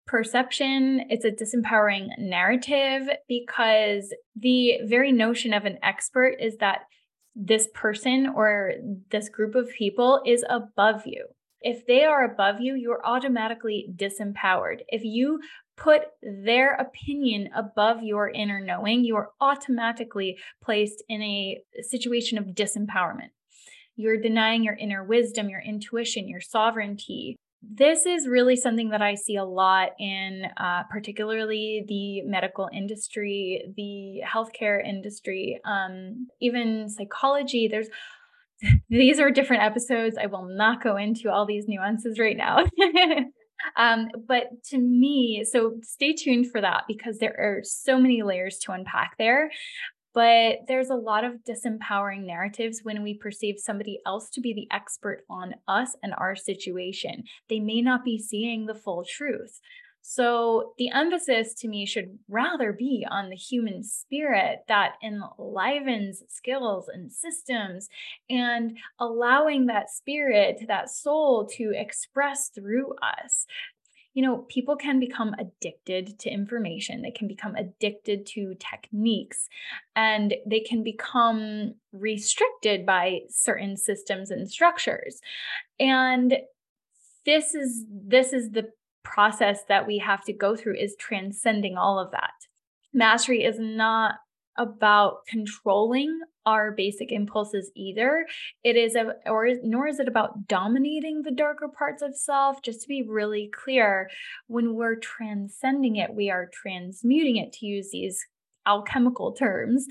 perception, 0.05 1.05
it's 1.09 1.25
a 1.25 1.31
disempowering 1.31 2.07
narrative 2.17 3.09
because 3.27 4.13
the 4.35 4.79
very 4.85 5.11
notion 5.11 5.53
of 5.53 5.65
an 5.65 5.77
expert 5.81 6.35
is 6.39 6.57
that 6.57 6.81
this 7.35 7.67
person 7.73 8.27
or 8.35 8.73
this 9.11 9.29
group 9.29 9.55
of 9.55 9.69
people 9.71 10.21
is 10.25 10.45
above 10.49 11.03
you. 11.05 11.25
If 11.61 11.87
they 11.87 12.03
are 12.03 12.25
above 12.25 12.59
you, 12.59 12.75
you're 12.75 13.05
automatically 13.05 13.87
disempowered. 13.95 14.81
If 14.89 15.03
you 15.03 15.39
put 15.77 16.01
their 16.21 16.75
opinion 16.75 17.49
above 17.55 18.03
your 18.03 18.29
inner 18.29 18.59
knowing, 18.59 19.05
you 19.05 19.15
are 19.15 19.31
automatically 19.39 20.37
placed 20.61 21.01
in 21.07 21.21
a 21.21 21.61
situation 21.81 22.37
of 22.37 22.47
disempowerment. 22.47 23.29
You're 23.95 24.21
denying 24.21 24.63
your 24.63 24.75
inner 24.75 25.03
wisdom, 25.03 25.49
your 25.49 25.61
intuition, 25.61 26.27
your 26.27 26.41
sovereignty, 26.41 27.37
this 27.71 28.05
is 28.05 28.27
really 28.27 28.55
something 28.55 28.89
that 28.89 29.01
I 29.01 29.15
see 29.15 29.35
a 29.37 29.45
lot 29.45 29.89
in 29.99 30.43
uh, 30.57 30.83
particularly 30.89 31.85
the 31.87 32.21
medical 32.23 32.69
industry, 32.73 33.63
the 33.75 34.21
healthcare 34.27 34.85
industry, 34.85 35.59
um, 35.65 36.27
even 36.41 36.89
psychology. 36.89 37.67
There's 37.67 37.87
these 38.89 39.19
are 39.19 39.31
different 39.31 39.63
episodes. 39.63 40.17
I 40.21 40.27
will 40.27 40.45
not 40.45 40.83
go 40.83 40.97
into 40.97 41.31
all 41.31 41.45
these 41.45 41.67
nuances 41.67 42.19
right 42.19 42.37
now. 42.37 42.65
um, 43.77 44.09
but 44.27 44.63
to 44.69 44.77
me, 44.77 45.45
so 45.49 45.75
stay 45.83 46.13
tuned 46.13 46.51
for 46.51 46.61
that 46.61 46.83
because 46.87 47.17
there 47.19 47.35
are 47.37 47.61
so 47.63 47.97
many 47.97 48.23
layers 48.23 48.59
to 48.59 48.71
unpack 48.71 49.15
there. 49.17 49.51
But 50.13 50.59
there's 50.67 50.89
a 50.89 50.95
lot 50.95 51.23
of 51.23 51.43
disempowering 51.43 52.25
narratives 52.25 52.81
when 52.83 53.01
we 53.01 53.15
perceive 53.15 53.55
somebody 53.57 53.99
else 54.05 54.29
to 54.31 54.41
be 54.41 54.53
the 54.53 54.67
expert 54.71 55.25
on 55.29 55.55
us 55.67 55.95
and 56.03 56.13
our 56.17 56.35
situation. 56.35 57.23
They 57.49 57.59
may 57.59 57.81
not 57.81 58.03
be 58.03 58.19
seeing 58.19 58.65
the 58.65 58.75
full 58.75 59.03
truth. 59.03 59.59
So, 60.05 60.73
the 60.77 60.89
emphasis 60.89 61.53
to 61.59 61.69
me 61.69 61.85
should 61.85 62.19
rather 62.27 62.73
be 62.73 63.07
on 63.09 63.29
the 63.29 63.37
human 63.37 63.83
spirit 63.83 64.65
that 64.67 64.95
enlivens 65.01 66.23
skills 66.27 66.89
and 66.93 67.09
systems 67.09 67.87
and 68.29 68.77
allowing 68.99 69.67
that 69.67 69.89
spirit, 69.89 70.65
that 70.67 70.89
soul 70.89 71.47
to 71.53 71.71
express 71.73 72.49
through 72.49 72.95
us 73.01 73.47
you 74.13 74.21
know, 74.21 74.45
people 74.47 74.75
can 74.75 74.99
become 74.99 75.35
addicted 75.39 76.19
to 76.19 76.29
information. 76.29 77.01
They 77.01 77.11
can 77.11 77.27
become 77.27 77.55
addicted 77.55 78.25
to 78.27 78.55
techniques 78.59 79.49
and 79.95 80.35
they 80.45 80.59
can 80.59 80.83
become 80.83 81.73
restricted 81.91 82.85
by 82.85 83.21
certain 83.29 83.75
systems 83.75 84.29
and 84.29 84.49
structures. 84.49 85.19
And 85.79 86.37
this 87.25 87.55
is 87.55 87.85
this 87.89 88.33
is 88.33 88.51
the 88.51 88.69
process 89.03 89.63
that 89.67 89.87
we 89.87 89.97
have 89.97 90.23
to 90.25 90.33
go 90.33 90.55
through 90.55 90.77
is 90.77 90.95
transcending 90.97 91.77
all 91.77 91.99
of 91.99 92.11
that. 92.11 92.33
Mastery 92.93 93.43
is 93.43 93.57
not 93.59 94.15
about 94.57 95.25
controlling 95.27 96.19
our 96.45 96.71
basic 96.71 97.11
impulses 97.11 97.71
either. 97.75 98.25
It 98.63 98.75
is 98.75 98.95
a 98.95 99.13
or 99.25 99.47
nor 99.63 99.87
is 99.87 99.99
it 99.99 100.07
about 100.07 100.47
dominating 100.47 101.21
the 101.23 101.31
darker 101.31 101.67
parts 101.67 102.01
of 102.01 102.15
self. 102.15 102.61
Just 102.61 102.81
to 102.81 102.87
be 102.87 103.03
really 103.03 103.49
clear, 103.53 104.09
when 104.47 104.75
we're 104.75 104.95
transcending 104.95 105.95
it, 105.95 106.13
we 106.13 106.29
are 106.29 106.49
transmuting 106.51 107.37
it 107.37 107.53
to 107.53 107.65
use 107.65 107.89
these 107.91 108.25
alchemical 108.65 109.33
terms. 109.33 109.87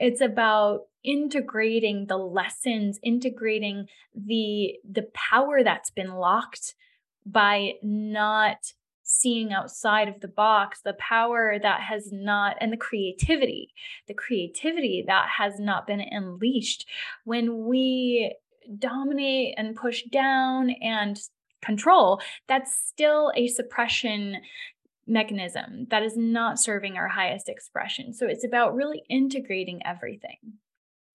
It's 0.00 0.20
about 0.20 0.82
integrating 1.04 2.06
the 2.06 2.18
lessons, 2.18 2.98
integrating 3.02 3.86
the 4.14 4.74
the 4.88 5.08
power 5.14 5.62
that's 5.62 5.90
been 5.90 6.14
locked 6.14 6.74
by 7.24 7.72
not 7.82 8.72
seeing 9.06 9.52
outside 9.52 10.08
of 10.08 10.20
the 10.20 10.28
box, 10.28 10.80
the 10.84 10.94
power 10.94 11.58
that 11.62 11.80
has 11.80 12.10
not, 12.12 12.56
and 12.60 12.72
the 12.72 12.76
creativity, 12.76 13.72
the 14.08 14.14
creativity 14.14 15.04
that 15.06 15.28
has 15.38 15.58
not 15.58 15.86
been 15.86 16.00
unleashed. 16.00 16.86
When 17.24 17.66
we 17.66 18.36
dominate 18.78 19.54
and 19.56 19.76
push 19.76 20.02
down 20.10 20.70
and 20.82 21.18
control, 21.62 22.20
that's 22.48 22.76
still 22.76 23.32
a 23.36 23.46
suppression 23.46 24.38
mechanism 25.06 25.86
that 25.90 26.02
is 26.02 26.16
not 26.16 26.58
serving 26.58 26.96
our 26.96 27.08
highest 27.08 27.48
expression. 27.48 28.12
So 28.12 28.26
it's 28.26 28.44
about 28.44 28.74
really 28.74 29.02
integrating 29.08 29.80
everything. 29.86 30.38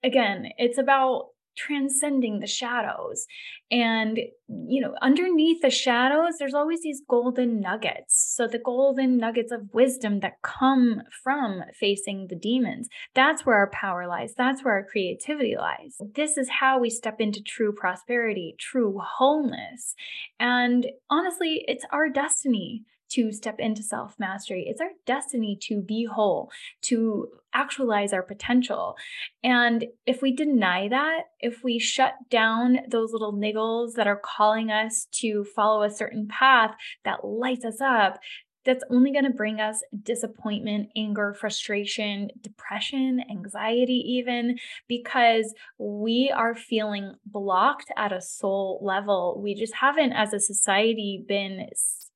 Again, 0.02 0.52
it's 0.58 0.78
about 0.78 1.32
transcending 1.56 2.40
the 2.40 2.48
shadows. 2.48 3.26
And, 3.70 4.20
you 4.48 4.82
know, 4.82 4.96
underneath 5.02 5.62
the 5.62 5.70
shadows, 5.70 6.36
there's 6.40 6.54
always 6.54 6.82
these 6.82 7.02
golden 7.08 7.62
nuggets. 7.62 8.34
So 8.36 8.48
the 8.48 8.60
golden 8.60 9.18
nuggets 9.18 9.52
of 9.52 9.74
wisdom 9.74 10.20
that 10.20 10.42
come 10.44 11.04
from 11.24 11.62
facing 11.80 12.28
the 12.28 12.36
demons. 12.36 12.90
That's 13.16 13.46
where 13.46 13.58
our 13.58 13.70
power 13.72 14.08
lies. 14.08 14.34
That's 14.38 14.64
where 14.64 14.74
our 14.74 14.86
creativity 14.86 15.56
lies. 15.58 15.98
This 16.16 16.38
is 16.38 16.50
how 16.50 16.80
we 16.80 16.90
step 16.90 17.22
into 17.22 17.42
true 17.42 17.74
prosperity, 17.74 18.56
true 18.60 19.00
wholeness. 19.02 19.96
And 20.40 20.88
honestly, 21.10 21.64
it's 21.68 21.86
our 21.92 22.10
destiny 22.10 22.84
to 23.12 23.32
step 23.32 23.60
into 23.60 23.84
self 23.84 24.16
mastery. 24.20 24.66
It's 24.68 24.82
our 24.82 24.92
destiny 25.06 25.58
to 25.64 25.82
be 25.82 26.06
whole, 26.06 26.52
to 26.84 27.28
actualize 27.54 28.14
our 28.14 28.24
potential. 28.24 28.96
And 29.44 29.86
if 30.06 30.22
we 30.22 30.34
deny 30.34 30.88
that, 30.88 31.24
if 31.40 31.64
we 31.64 31.80
shut 31.80 32.14
down 32.30 32.80
those 32.88 33.12
little 33.12 33.34
niggles 33.34 33.94
that 33.96 34.08
are 34.08 34.22
calling 34.24 34.72
us 34.72 35.08
to 35.14 35.44
follow 35.44 35.84
a 35.84 35.90
certain 35.90 36.28
path 36.28 36.76
that 37.04 37.26
lights 37.26 37.66
us 37.66 37.82
up, 37.82 38.20
that's 38.66 38.84
only 38.90 39.12
going 39.12 39.26
to 39.26 39.32
bring 39.32 39.60
us 39.60 39.82
disappointment, 40.04 40.90
anger, 40.96 41.34
frustration, 41.34 42.30
depression, 42.42 43.22
anxiety, 43.30 44.04
even 44.18 44.58
because 44.88 45.54
we 45.78 46.32
are 46.36 46.56
feeling 46.56 47.16
blocked 47.26 47.92
at 47.98 48.12
a 48.12 48.22
soul 48.22 48.80
level. 48.82 49.40
We 49.42 49.56
just 49.56 49.76
haven't, 49.76 50.14
as 50.14 50.34
a 50.34 50.40
society, 50.40 51.24
been 51.28 51.68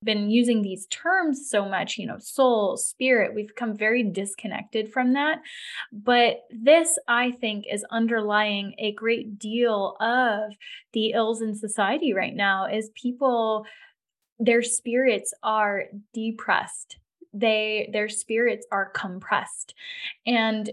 been 0.04 0.30
using 0.30 0.62
these 0.62 0.86
terms 0.88 1.48
so 1.50 1.68
much, 1.68 1.98
you 1.98 2.06
know, 2.06 2.20
soul, 2.20 2.78
spirit, 2.78 3.34
we've 3.34 3.48
become 3.48 3.76
very 3.76 4.04
disconnected 4.04 4.94
from 4.94 5.14
that. 5.14 5.40
But 5.92 6.44
this, 6.52 6.98
I 7.08 7.32
think, 7.32 7.66
is 7.70 7.84
underlying 7.90 8.76
a 8.78 8.94
great 8.94 9.40
deal 9.40 9.98
of 10.00 10.54
the 10.94 11.12
ills 11.12 11.42
in 11.42 11.56
society 11.56 12.14
right 12.14 12.36
now 12.36 12.68
is 12.68 12.92
people 12.94 13.66
their 14.40 14.62
spirits 14.62 15.34
are 15.44 15.86
depressed. 16.14 16.98
They 17.34 17.90
their 17.92 18.10
spirits 18.10 18.66
are 18.72 18.90
compressed. 18.90 19.74
And 20.26 20.72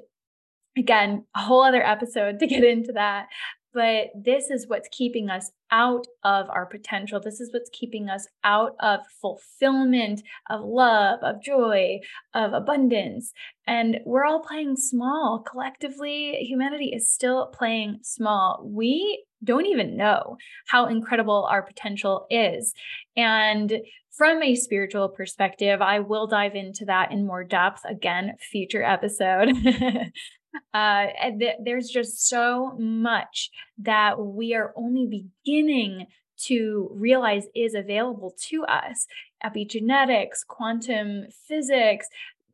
again 0.77 1.25
a 1.35 1.41
whole 1.41 1.63
other 1.63 1.85
episode 1.85 2.39
to 2.39 2.47
get 2.47 2.65
into 2.65 2.93
that 2.93 3.29
but 3.75 4.09
this 4.15 4.51
is 4.51 4.69
what's 4.69 4.89
keeping 4.91 5.31
us 5.31 5.51
out 5.73 6.07
of 6.23 6.49
our 6.51 6.67
potential. 6.67 7.19
This 7.19 7.41
is 7.41 7.51
what's 7.53 7.71
keeping 7.73 8.09
us 8.09 8.29
out 8.45 8.77
of 8.79 9.01
fulfillment, 9.21 10.23
of 10.51 10.61
love, 10.63 11.21
of 11.23 11.43
joy, 11.43 11.99
of 12.35 12.53
abundance. 12.53 13.33
And 13.67 13.99
we're 14.05 14.25
all 14.25 14.41
playing 14.41 14.77
small. 14.77 15.43
Collectively, 15.51 16.37
humanity 16.41 16.93
is 16.95 17.11
still 17.11 17.47
playing 17.47 18.01
small. 18.03 18.63
We 18.65 19.25
don't 19.43 19.67
even 19.67 19.97
know 19.97 20.37
how 20.69 20.87
incredible 20.87 21.49
our 21.51 21.63
potential 21.63 22.27
is. 22.31 22.75
And 23.17 23.73
from 24.11 24.43
a 24.43 24.55
spiritual 24.55 25.09
perspective, 25.09 25.81
I 25.81 26.01
will 26.01 26.27
dive 26.27 26.55
into 26.55 26.85
that 26.85 27.11
in 27.11 27.27
more 27.27 27.45
depth 27.45 27.81
again, 27.89 28.35
future 28.39 28.83
episode. 28.83 29.53
Uh, 30.75 31.07
th- 31.39 31.57
there's 31.65 31.89
just 31.89 32.29
so 32.29 32.77
much 32.79 33.51
that 33.79 34.19
we 34.19 34.55
are 34.55 34.73
only 34.77 35.07
beginning 35.45 36.07
to 36.37 36.91
realize 36.93 37.47
is 37.55 37.75
available 37.75 38.35
to 38.49 38.65
us. 38.65 39.07
Epigenetics, 39.45 40.47
quantum 40.47 41.27
physics, 41.47 42.09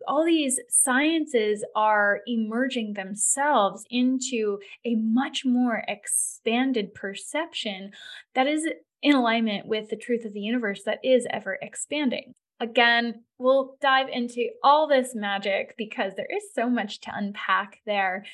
all 0.07 0.25
these 0.25 0.59
sciences 0.69 1.65
are 1.75 2.21
emerging 2.27 2.95
themselves 2.95 3.85
into 3.91 4.59
a 4.85 4.95
much 4.95 5.45
more 5.45 5.83
expanded 5.89 6.95
perception 6.95 7.91
that 8.35 8.47
is 8.47 8.69
in 9.03 9.15
alignment 9.15 9.67
with 9.67 9.89
the 9.91 9.97
truth 9.97 10.25
of 10.25 10.33
the 10.33 10.41
universe 10.41 10.83
that 10.85 10.99
is 11.03 11.27
ever 11.31 11.59
expanding. 11.63 12.35
Again, 12.61 13.23
we'll 13.39 13.77
dive 13.81 14.09
into 14.13 14.49
all 14.63 14.89
this 14.89 15.15
magic 15.15 15.75
because 15.79 16.15
there 16.17 16.27
is 16.27 16.43
so 16.55 16.69
much 16.69 17.01
to 17.01 17.13
unpack 17.15 17.81
there. 17.87 18.25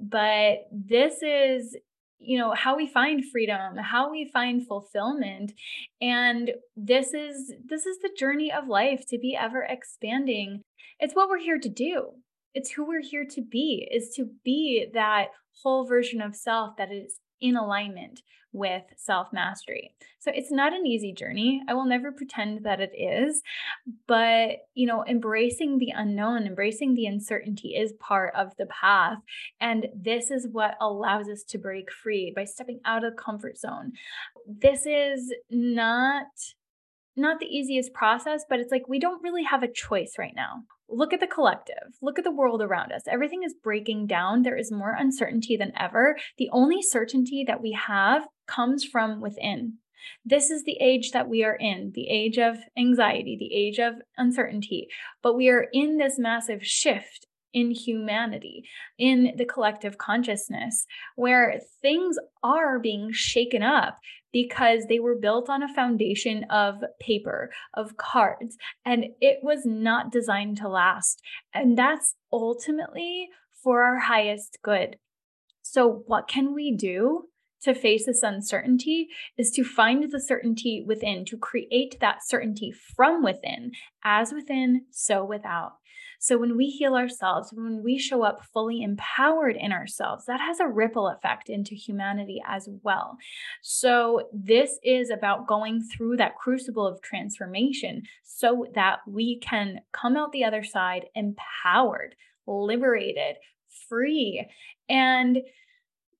But 0.00 0.66
this 0.72 1.22
is 1.22 1.76
you 2.18 2.38
know 2.38 2.52
how 2.54 2.76
we 2.76 2.86
find 2.86 3.22
freedom 3.30 3.76
how 3.76 4.10
we 4.10 4.30
find 4.32 4.66
fulfillment 4.66 5.52
and 6.00 6.52
this 6.76 7.12
is 7.12 7.52
this 7.66 7.84
is 7.84 7.98
the 7.98 8.14
journey 8.16 8.50
of 8.50 8.66
life 8.66 9.04
to 9.06 9.18
be 9.18 9.36
ever 9.36 9.62
expanding 9.62 10.62
it's 10.98 11.14
what 11.14 11.28
we're 11.28 11.38
here 11.38 11.58
to 11.58 11.68
do 11.68 12.12
it's 12.54 12.70
who 12.70 12.86
we're 12.86 13.02
here 13.02 13.26
to 13.28 13.42
be 13.42 13.86
is 13.92 14.10
to 14.16 14.30
be 14.44 14.86
that 14.94 15.26
whole 15.62 15.86
version 15.86 16.20
of 16.22 16.34
self 16.34 16.76
that 16.76 16.90
is 16.90 17.18
in 17.40 17.56
alignment 17.56 18.22
with 18.54 18.84
self 18.96 19.32
mastery. 19.32 19.94
So 20.20 20.30
it's 20.34 20.52
not 20.52 20.72
an 20.72 20.86
easy 20.86 21.12
journey. 21.12 21.62
I 21.68 21.74
will 21.74 21.84
never 21.84 22.12
pretend 22.12 22.64
that 22.64 22.80
it 22.80 22.92
is, 22.96 23.42
but 24.06 24.58
you 24.74 24.86
know, 24.86 25.04
embracing 25.06 25.78
the 25.78 25.92
unknown, 25.94 26.46
embracing 26.46 26.94
the 26.94 27.06
uncertainty 27.06 27.74
is 27.74 27.92
part 27.94 28.32
of 28.34 28.56
the 28.56 28.66
path. 28.66 29.18
And 29.60 29.88
this 29.94 30.30
is 30.30 30.48
what 30.50 30.76
allows 30.80 31.28
us 31.28 31.42
to 31.48 31.58
break 31.58 31.92
free 31.92 32.32
by 32.34 32.44
stepping 32.44 32.80
out 32.84 33.04
of 33.04 33.14
the 33.14 33.22
comfort 33.22 33.58
zone. 33.58 33.92
This 34.46 34.86
is 34.86 35.34
not 35.50 36.26
not 37.16 37.38
the 37.38 37.46
easiest 37.46 37.92
process, 37.92 38.44
but 38.48 38.58
it's 38.58 38.72
like 38.72 38.88
we 38.88 38.98
don't 38.98 39.22
really 39.22 39.44
have 39.44 39.62
a 39.62 39.70
choice 39.70 40.14
right 40.18 40.34
now. 40.34 40.64
Look 40.88 41.12
at 41.12 41.20
the 41.20 41.26
collective. 41.26 41.96
Look 42.02 42.18
at 42.18 42.24
the 42.24 42.30
world 42.30 42.62
around 42.62 42.92
us. 42.92 43.02
Everything 43.08 43.42
is 43.42 43.54
breaking 43.54 44.06
down. 44.06 44.42
There 44.42 44.56
is 44.56 44.70
more 44.70 44.94
uncertainty 44.98 45.56
than 45.56 45.72
ever. 45.76 46.16
The 46.38 46.50
only 46.52 46.82
certainty 46.82 47.44
that 47.46 47.62
we 47.62 47.72
have 47.72 48.26
comes 48.46 48.84
from 48.84 49.20
within. 49.20 49.78
This 50.24 50.50
is 50.50 50.64
the 50.64 50.76
age 50.80 51.12
that 51.12 51.28
we 51.28 51.44
are 51.44 51.56
in, 51.56 51.92
the 51.94 52.08
age 52.08 52.38
of 52.38 52.58
anxiety, 52.76 53.36
the 53.38 53.54
age 53.54 53.78
of 53.78 53.94
uncertainty. 54.18 54.88
But 55.22 55.34
we 55.34 55.48
are 55.48 55.66
in 55.72 55.96
this 55.96 56.18
massive 56.18 56.64
shift 56.64 57.26
in 57.54 57.70
humanity, 57.70 58.64
in 58.98 59.32
the 59.36 59.44
collective 59.44 59.96
consciousness, 59.96 60.86
where 61.14 61.60
things 61.80 62.18
are 62.42 62.78
being 62.78 63.10
shaken 63.12 63.62
up 63.62 63.98
because 64.34 64.86
they 64.88 64.98
were 64.98 65.14
built 65.14 65.48
on 65.48 65.62
a 65.62 65.72
foundation 65.72 66.44
of 66.50 66.82
paper, 67.00 67.50
of 67.72 67.96
cards, 67.96 68.56
and 68.84 69.04
it 69.20 69.38
was 69.44 69.60
not 69.64 70.10
designed 70.10 70.56
to 70.56 70.68
last. 70.68 71.22
And 71.54 71.78
that's 71.78 72.16
ultimately 72.32 73.28
for 73.62 73.84
our 73.84 74.00
highest 74.00 74.58
good. 74.62 74.96
So, 75.62 76.02
what 76.06 76.26
can 76.26 76.52
we 76.52 76.76
do? 76.76 77.28
To 77.62 77.74
face 77.74 78.04
this 78.04 78.22
uncertainty 78.22 79.08
is 79.38 79.50
to 79.52 79.64
find 79.64 80.10
the 80.10 80.20
certainty 80.20 80.84
within, 80.86 81.24
to 81.26 81.38
create 81.38 81.96
that 82.00 82.18
certainty 82.22 82.74
from 82.94 83.22
within, 83.24 83.70
as 84.04 84.34
within, 84.34 84.82
so 84.90 85.24
without. 85.24 85.72
So 86.18 86.38
when 86.38 86.56
we 86.56 86.66
heal 86.66 86.94
ourselves, 86.94 87.52
when 87.52 87.82
we 87.82 87.98
show 87.98 88.22
up 88.22 88.44
fully 88.52 88.82
empowered 88.82 89.56
in 89.56 89.72
ourselves, 89.72 90.26
that 90.26 90.40
has 90.40 90.60
a 90.60 90.68
ripple 90.68 91.08
effect 91.08 91.48
into 91.48 91.74
humanity 91.74 92.42
as 92.46 92.68
well. 92.82 93.16
So 93.62 94.28
this 94.32 94.78
is 94.82 95.10
about 95.10 95.46
going 95.46 95.82
through 95.82 96.16
that 96.18 96.36
crucible 96.36 96.86
of 96.86 97.02
transformation 97.02 98.02
so 98.22 98.66
that 98.74 99.00
we 99.06 99.38
can 99.40 99.80
come 99.92 100.16
out 100.16 100.32
the 100.32 100.44
other 100.44 100.64
side 100.64 101.06
empowered, 101.14 102.14
liberated, 102.46 103.36
free. 103.88 104.46
And 104.88 105.38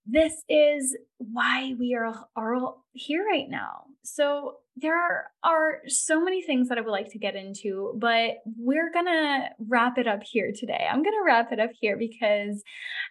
this 0.06 0.42
is 0.48 0.96
why 1.18 1.74
we 1.78 1.94
are, 1.94 2.12
are 2.36 2.74
here 2.92 3.24
right 3.24 3.48
now. 3.48 3.84
So 4.02 4.56
there 4.76 4.96
are, 4.96 5.30
are 5.42 5.80
so 5.86 6.22
many 6.22 6.42
things 6.42 6.68
that 6.68 6.78
I 6.78 6.82
would 6.82 6.90
like 6.90 7.10
to 7.12 7.18
get 7.18 7.36
into, 7.36 7.94
but 7.98 8.36
we're 8.58 8.92
going 8.92 9.06
to 9.06 9.48
wrap 9.58 9.96
it 9.96 10.06
up 10.06 10.20
here 10.22 10.52
today. 10.54 10.86
I'm 10.90 11.02
going 11.02 11.14
to 11.14 11.24
wrap 11.24 11.52
it 11.52 11.60
up 11.60 11.70
here 11.80 11.96
because 11.96 12.62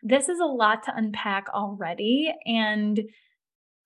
this 0.04 0.30
is 0.30 0.40
a 0.40 0.46
lot 0.46 0.84
to 0.84 0.96
unpack 0.96 1.48
already. 1.54 2.34
And 2.46 3.02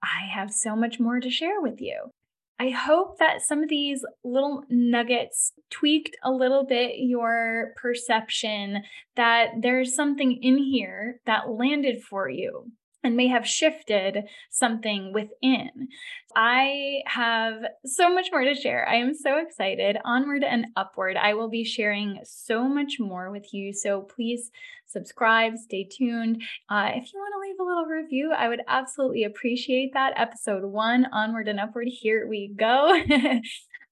I 0.03 0.27
have 0.33 0.51
so 0.51 0.75
much 0.75 0.99
more 0.99 1.19
to 1.19 1.29
share 1.29 1.61
with 1.61 1.79
you. 1.79 2.11
I 2.59 2.71
hope 2.71 3.19
that 3.19 3.41
some 3.41 3.61
of 3.61 3.69
these 3.69 4.03
little 4.23 4.63
nuggets 4.69 5.53
tweaked 5.69 6.17
a 6.23 6.31
little 6.31 6.65
bit 6.65 6.95
your 6.97 7.73
perception 7.79 8.83
that 9.15 9.49
there's 9.61 9.95
something 9.95 10.39
in 10.41 10.57
here 10.57 11.21
that 11.27 11.49
landed 11.49 12.01
for 12.01 12.27
you 12.27 12.71
and 13.07 13.15
may 13.15 13.27
have 13.27 13.47
shifted 13.47 14.25
something 14.49 15.13
within. 15.13 15.87
I 16.35 17.01
have 17.05 17.63
so 17.85 18.13
much 18.13 18.27
more 18.31 18.43
to 18.43 18.53
share. 18.53 18.87
I 18.87 18.95
am 18.95 19.15
so 19.15 19.37
excited. 19.37 19.97
Onward 20.03 20.43
and 20.43 20.67
upward. 20.75 21.15
I 21.15 21.33
will 21.33 21.49
be 21.49 21.63
sharing 21.63 22.19
so 22.23 22.67
much 22.67 22.99
more 22.99 23.31
with 23.31 23.53
you. 23.53 23.71
So 23.73 24.01
please 24.01 24.51
subscribe, 24.85 25.57
stay 25.57 25.85
tuned. 25.85 26.43
Uh, 26.69 26.91
if 26.95 27.13
you 27.13 27.19
want 27.19 27.33
to 27.33 27.49
leave 27.49 27.59
a 27.59 27.63
little 27.63 27.85
review, 27.85 28.33
I 28.33 28.49
would 28.49 28.61
absolutely 28.67 29.23
appreciate 29.23 29.93
that. 29.93 30.13
Episode 30.17 30.65
one, 30.65 31.07
Onward 31.11 31.47
and 31.47 31.59
Upward. 31.59 31.87
Here 31.87 32.27
we 32.27 32.49
go. 32.49 33.01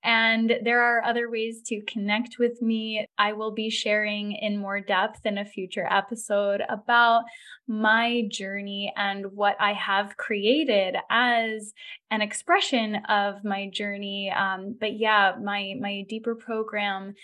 And 0.06 0.60
there 0.64 0.84
are 0.84 1.04
other 1.04 1.32
ways 1.32 1.64
to 1.66 1.82
connect 1.82 2.38
with 2.38 2.62
me. 2.62 3.08
I 3.18 3.34
will 3.34 3.52
be 3.52 3.72
sharing 3.72 4.34
in 4.34 4.60
more 4.60 4.80
depth 4.80 5.26
in 5.26 5.40
a 5.40 5.46
future 5.46 5.88
episode 5.90 6.62
about 6.70 7.24
my 7.68 8.28
journey 8.30 8.94
and 8.96 9.32
what 9.32 9.58
I 9.60 9.74
have 9.74 10.16
created 10.16 10.96
as 11.10 11.74
an 12.12 12.22
expression 12.22 12.98
of 13.10 13.44
my 13.44 13.68
journey. 13.70 14.32
Um, 14.32 14.76
but 14.80 15.00
yeah, 15.00 15.34
my 15.42 15.74
my 15.80 16.06
deeper 16.08 16.36
program 16.36 17.16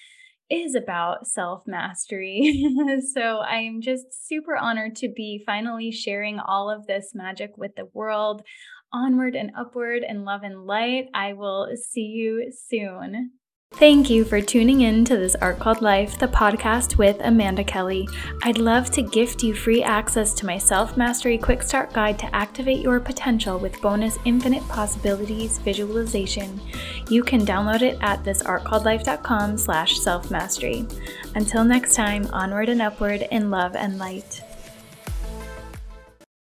is 0.50 0.76
about 0.76 1.28
self 1.28 1.66
mastery. 1.68 2.66
so 3.14 3.38
I 3.38 3.58
am 3.58 3.82
just 3.82 4.28
super 4.28 4.58
honored 4.58 4.96
to 4.98 5.08
be 5.08 5.44
finally 5.46 5.92
sharing 5.92 6.40
all 6.40 6.70
of 6.70 6.88
this 6.88 7.12
magic 7.14 7.58
with 7.58 7.76
the 7.76 7.86
world 7.94 8.42
onward 8.94 9.36
and 9.36 9.52
upward 9.58 10.04
in 10.08 10.26
love 10.26 10.44
and 10.44 10.66
light. 10.66 11.10
I 11.14 11.34
will 11.34 11.70
see 11.76 12.02
you 12.02 12.52
soon. 12.52 13.32
Thank 13.76 14.10
you 14.10 14.26
for 14.26 14.42
tuning 14.42 14.82
in 14.82 15.06
to 15.06 15.16
this 15.16 15.34
Art 15.36 15.58
Called 15.58 15.82
Life, 15.82 16.20
the 16.20 16.28
podcast 16.28 16.98
with 16.98 17.16
Amanda 17.22 17.64
Kelly. 17.64 18.08
I'd 18.44 18.58
love 18.58 18.92
to 18.92 19.02
gift 19.02 19.44
you 19.44 19.56
free 19.56 19.82
access 19.82 20.34
to 20.36 20.46
my 20.46 20.58
self 20.58 20.98
mastery 20.98 21.38
quick 21.38 21.64
start 21.64 21.94
guide 21.94 22.20
to 22.20 22.36
activate 22.36 22.82
your 22.82 23.00
potential 23.00 23.58
with 23.58 23.82
bonus 23.82 24.20
infinite 24.26 24.68
possibilities 24.68 25.58
visualization. 25.60 26.60
You 27.10 27.24
can 27.24 27.46
download 27.46 27.82
it 27.82 27.98
at 28.02 28.24
thisartcalledlife.com 28.24 29.58
slash 29.58 29.98
self 30.00 30.30
mastery. 30.30 30.86
Until 31.36 31.64
next 31.64 31.96
time, 31.96 32.28
onward 32.34 32.68
and 32.68 32.82
upward 32.82 33.26
in 33.32 33.50
love 33.50 33.78
and 33.78 33.98
light. 33.98 34.42